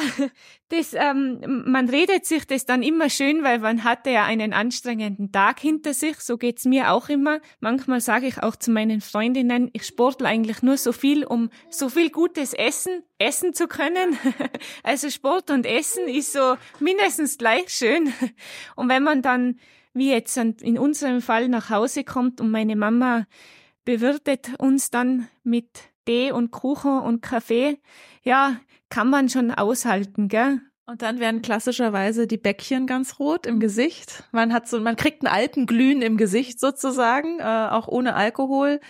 das, 0.77 0.95
ähm, 0.95 1.65
man 1.67 1.89
redet 1.89 2.27
sich 2.27 2.47
das 2.47 2.67
dann 2.67 2.83
immer 2.83 3.09
schön, 3.09 3.43
weil 3.43 3.59
man 3.59 3.85
hatte 3.85 4.11
ja 4.11 4.25
einen 4.25 4.53
anstrengenden 4.53 5.33
Tag 5.33 5.61
hinter 5.61 5.95
sich. 5.95 6.19
So 6.21 6.37
geht's 6.37 6.65
mir 6.65 6.93
auch 6.93 7.09
immer. 7.09 7.41
Manchmal 7.61 8.01
sage 8.01 8.27
ich 8.27 8.43
auch 8.43 8.57
zu 8.57 8.71
meinen 8.71 9.01
Freundinnen, 9.01 9.71
ich 9.73 9.87
sportle 9.87 10.29
eigentlich 10.29 10.63
nur 10.63 10.77
so 10.77 10.93
viel, 10.93 11.25
um 11.25 11.51
so 11.71 11.89
viel 11.89 12.11
gutes 12.11 12.53
Essen 12.53 13.03
essen 13.19 13.55
zu 13.55 13.69
können. 13.69 14.19
Also 14.83 15.09
Sport 15.11 15.51
und 15.51 15.67
Essen 15.67 16.09
ist 16.09 16.33
so 16.33 16.57
mindestens 16.79 17.39
gleich 17.39 17.69
schön. 17.71 18.13
Und 18.77 18.89
wenn 18.89 19.03
man 19.03 19.23
dann, 19.23 19.59
wie 19.95 20.11
jetzt 20.11 20.37
in 20.37 20.79
unserem 20.79 21.23
Fall, 21.23 21.49
nach 21.49 21.71
Hause 21.71 22.05
kommt 22.05 22.41
und 22.41 22.51
meine 22.51 22.77
Mama 22.77 23.27
bewirtet 23.85 24.51
uns 24.59 24.91
dann 24.91 25.29
mit 25.43 25.69
Tee 26.05 26.33
und 26.33 26.51
Kuchen 26.51 27.01
und 27.01 27.23
Kaffee, 27.23 27.79
ja, 28.23 28.57
kann 28.89 29.11
man 29.11 29.29
schon 29.29 29.51
aushalten, 29.51 30.29
gell? 30.29 30.61
Und 30.87 31.01
dann 31.01 31.19
werden 31.19 31.41
klassischerweise 31.41 32.27
die 32.27 32.37
Bäckchen 32.37 32.87
ganz 32.87 33.19
rot 33.19 33.47
im 33.47 33.59
Gesicht. 33.59 34.25
Man 34.33 34.53
hat 34.53 34.69
so, 34.69 34.81
man 34.81 34.97
kriegt 34.97 35.25
einen 35.25 35.35
alten 35.35 35.65
Glühen 35.65 36.03
im 36.03 36.19
Gesicht 36.19 36.61
sozusagen, 36.61 37.41
äh, 37.41 37.69
auch 37.71 37.89
ohne 37.89 38.15
Alkohol. 38.15 38.81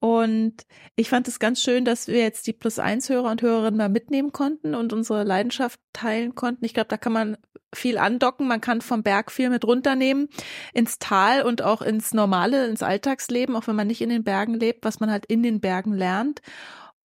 Und 0.00 0.54
ich 0.96 1.10
fand 1.10 1.28
es 1.28 1.38
ganz 1.38 1.62
schön, 1.62 1.84
dass 1.84 2.08
wir 2.08 2.20
jetzt 2.20 2.46
die 2.46 2.54
Plus 2.54 2.78
eins 2.78 3.10
Hörer 3.10 3.30
und 3.30 3.42
Hörerinnen 3.42 3.76
mal 3.76 3.90
mitnehmen 3.90 4.32
konnten 4.32 4.74
und 4.74 4.94
unsere 4.94 5.22
Leidenschaft 5.24 5.80
teilen 5.92 6.34
konnten. 6.34 6.64
Ich 6.64 6.72
glaube, 6.72 6.88
da 6.88 6.96
kann 6.96 7.12
man 7.12 7.36
viel 7.74 7.98
andocken. 7.98 8.48
Man 8.48 8.62
kann 8.62 8.80
vom 8.80 9.02
Berg 9.02 9.30
viel 9.30 9.50
mit 9.50 9.66
runternehmen 9.66 10.28
ins 10.72 10.98
Tal 10.98 11.42
und 11.42 11.60
auch 11.60 11.82
ins 11.82 12.14
normale, 12.14 12.66
ins 12.68 12.82
Alltagsleben, 12.82 13.54
auch 13.54 13.66
wenn 13.66 13.76
man 13.76 13.86
nicht 13.86 14.00
in 14.00 14.08
den 14.08 14.24
Bergen 14.24 14.54
lebt, 14.54 14.84
was 14.84 14.98
man 14.98 15.10
halt 15.10 15.26
in 15.26 15.42
den 15.42 15.60
Bergen 15.60 15.92
lernt. 15.92 16.40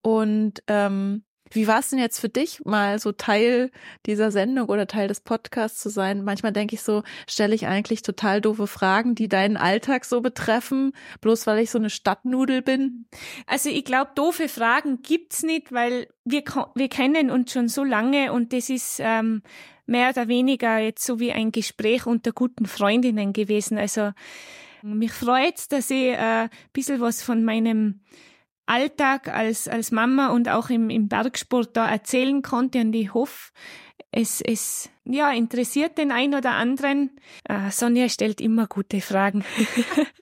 Und 0.01 0.63
ähm, 0.67 1.23
wie 1.51 1.67
war 1.67 1.79
es 1.79 1.89
denn 1.89 1.99
jetzt 1.99 2.19
für 2.19 2.29
dich, 2.29 2.63
mal 2.65 2.99
so 2.99 3.11
Teil 3.11 3.71
dieser 4.05 4.31
Sendung 4.31 4.69
oder 4.69 4.87
Teil 4.87 5.07
des 5.07 5.21
Podcasts 5.21 5.79
zu 5.81 5.89
sein? 5.89 6.23
Manchmal 6.23 6.51
denke 6.51 6.75
ich 6.75 6.81
so, 6.81 7.03
stelle 7.27 7.55
ich 7.55 7.67
eigentlich 7.67 8.01
total 8.01 8.41
doofe 8.41 8.67
Fragen, 8.67 9.15
die 9.15 9.27
deinen 9.27 9.57
Alltag 9.57 10.05
so 10.05 10.21
betreffen, 10.21 10.93
bloß 11.21 11.47
weil 11.47 11.59
ich 11.59 11.71
so 11.71 11.77
eine 11.77 11.89
Stadtnudel 11.89 12.61
bin? 12.61 13.05
Also 13.47 13.69
ich 13.69 13.85
glaube, 13.85 14.11
doofe 14.15 14.49
Fragen 14.49 15.01
gibt's 15.01 15.43
nicht, 15.43 15.71
weil 15.71 16.07
wir, 16.25 16.43
wir 16.75 16.89
kennen 16.89 17.31
uns 17.31 17.51
schon 17.51 17.67
so 17.67 17.83
lange 17.83 18.31
und 18.33 18.53
das 18.53 18.69
ist, 18.69 18.99
ähm, 18.99 19.41
mehr 19.89 20.09
oder 20.11 20.27
weniger 20.27 20.77
jetzt 20.77 21.03
so 21.03 21.19
wie 21.19 21.33
ein 21.33 21.51
Gespräch 21.51 22.05
unter 22.05 22.31
guten 22.31 22.67
Freundinnen 22.67 23.33
gewesen. 23.33 23.77
Also 23.77 24.11
mich 24.81 25.11
freut's, 25.11 25.67
dass 25.67 25.89
ich 25.89 26.07
äh, 26.09 26.43
ein 26.43 26.49
bisschen 26.71 27.01
was 27.01 27.21
von 27.21 27.43
meinem 27.43 28.01
Alltag 28.69 29.27
als, 29.27 29.67
als 29.67 29.91
Mama 29.91 30.29
und 30.29 30.49
auch 30.49 30.69
im, 30.69 30.89
im 30.89 31.07
Bergsport 31.07 31.75
da 31.75 31.89
erzählen 31.89 32.41
konnte 32.41 32.79
und 32.81 32.93
ich 32.93 33.13
hoffe, 33.13 33.51
es, 34.11 34.41
es 34.41 34.89
ja, 35.05 35.31
interessiert 35.31 35.97
den 35.97 36.11
einen 36.11 36.35
oder 36.35 36.51
anderen. 36.51 37.11
Äh, 37.43 37.71
Sonja 37.71 38.09
stellt 38.09 38.41
immer 38.41 38.67
gute 38.67 39.01
Fragen. 39.01 39.43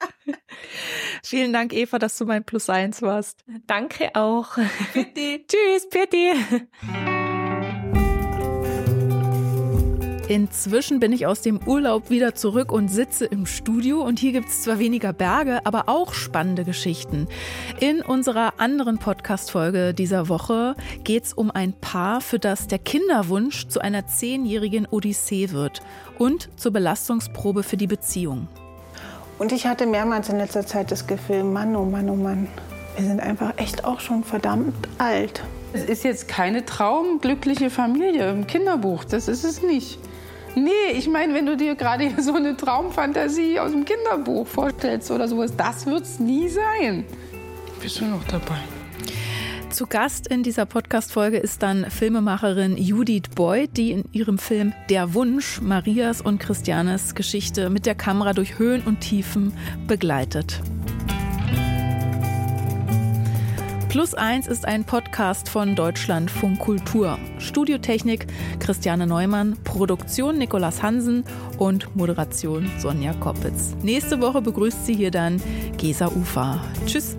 Vielen 1.23 1.53
Dank, 1.53 1.73
Eva, 1.73 1.99
dass 1.99 2.17
du 2.17 2.25
mein 2.25 2.43
Plus 2.43 2.69
eins 2.69 3.01
warst. 3.01 3.43
Danke 3.65 4.15
auch. 4.15 4.57
Pitti. 4.93 5.45
Tschüss, 5.47 5.89
Pitti. 5.89 6.33
Inzwischen 10.29 10.99
bin 10.99 11.13
ich 11.13 11.25
aus 11.25 11.41
dem 11.41 11.57
Urlaub 11.65 12.09
wieder 12.09 12.35
zurück 12.35 12.73
und 12.73 12.89
sitze 12.89 13.23
im 13.23 13.45
Studio 13.45 14.01
und 14.01 14.19
hier 14.19 14.33
gibt 14.33 14.49
es 14.49 14.61
zwar 14.61 14.77
weniger 14.77 15.13
Berge, 15.13 15.65
aber 15.65 15.87
auch 15.87 16.13
spannende 16.13 16.65
Geschichten. 16.65 17.29
In 17.79 18.01
unserer 18.01 18.55
anderen 18.57 18.97
Podcast-Folge 18.97 19.93
dieser 19.93 20.27
Woche 20.27 20.75
geht 21.05 21.23
es 21.23 21.33
um 21.33 21.49
ein 21.49 21.71
Paar, 21.71 22.19
für 22.19 22.39
das 22.39 22.67
der 22.67 22.79
Kinderwunsch 22.79 23.69
zu 23.69 23.79
einer 23.79 24.05
zehnjährigen 24.05 24.85
Odyssee 24.85 25.51
wird 25.51 25.81
und 26.17 26.49
zur 26.57 26.73
Belastungsprobe 26.73 27.63
für 27.63 27.77
die 27.77 27.87
Beziehung. 27.87 28.49
Und 29.39 29.53
ich 29.53 29.65
hatte 29.65 29.85
mehrmals 29.85 30.27
in 30.27 30.39
letzter 30.39 30.65
Zeit 30.65 30.91
das 30.91 31.07
Gefühl, 31.07 31.45
Mann, 31.45 31.73
oh 31.73 31.85
Mann, 31.85 32.09
oh 32.09 32.15
Mann, 32.15 32.49
wir 32.97 33.05
sind 33.05 33.21
einfach 33.21 33.53
echt 33.55 33.85
auch 33.85 34.01
schon 34.01 34.25
verdammt 34.25 34.75
alt. 34.97 35.41
Es 35.71 35.85
ist 35.85 36.03
jetzt 36.03 36.27
keine 36.27 36.65
traumglückliche 36.65 37.69
Familie 37.69 38.29
im 38.29 38.45
Kinderbuch, 38.45 39.05
das 39.05 39.29
ist 39.29 39.45
es 39.45 39.61
nicht. 39.61 39.99
Nee, 40.57 40.97
ich 40.97 41.07
meine, 41.07 41.35
wenn 41.35 41.45
du 41.45 41.55
dir 41.55 41.75
gerade 41.75 42.11
so 42.21 42.33
eine 42.33 42.57
Traumfantasie 42.57 43.59
aus 43.59 43.71
dem 43.71 43.85
Kinderbuch 43.85 44.47
vorstellst 44.47 45.11
oder 45.11 45.27
sowas, 45.27 45.55
das 45.55 45.85
wird 45.85 46.01
es 46.01 46.19
nie 46.19 46.49
sein. 46.49 47.05
Bist 47.79 48.01
du 48.01 48.05
noch 48.05 48.23
dabei? 48.23 48.57
Zu 49.69 49.85
Gast 49.85 50.25
in 50.25 50.41
dieser 50.41 50.65
Podcast-Folge 50.65 51.37
ist 51.37 51.61
dann 51.61 51.91
Filmemacherin 51.91 52.75
Judith 52.75 53.29
Boyd, 53.35 53.77
die 53.77 53.91
in 53.91 54.05
ihrem 54.13 54.39
Film 54.39 54.73
Der 54.89 55.13
Wunsch 55.13 55.61
Marias 55.61 56.21
und 56.21 56.39
Christianes 56.39 57.13
Geschichte 57.13 57.69
mit 57.69 57.85
der 57.85 57.93
Kamera 57.93 58.33
durch 58.33 58.57
Höhen 58.57 58.81
und 58.81 59.01
Tiefen 59.01 59.53
begleitet. 59.85 60.61
Plus 63.97 64.13
eins 64.13 64.45
ist 64.45 64.63
ein 64.67 64.83
Podcast 64.83 65.49
von 65.49 65.75
Deutschlandfunk 65.75 66.59
Kultur. 66.59 67.17
Studiotechnik 67.39 68.27
Christiane 68.59 69.07
Neumann, 69.07 69.57
Produktion 69.63 70.37
Nikolas 70.37 70.83
Hansen 70.83 71.23
und 71.57 71.95
Moderation 71.95 72.69
Sonja 72.77 73.13
Koppitz. 73.13 73.75
Nächste 73.81 74.21
Woche 74.21 74.43
begrüßt 74.43 74.85
sie 74.85 74.93
hier 74.93 75.09
dann 75.09 75.41
Gesa 75.77 76.09
Ufa. 76.09 76.63
Tschüss. 76.85 77.17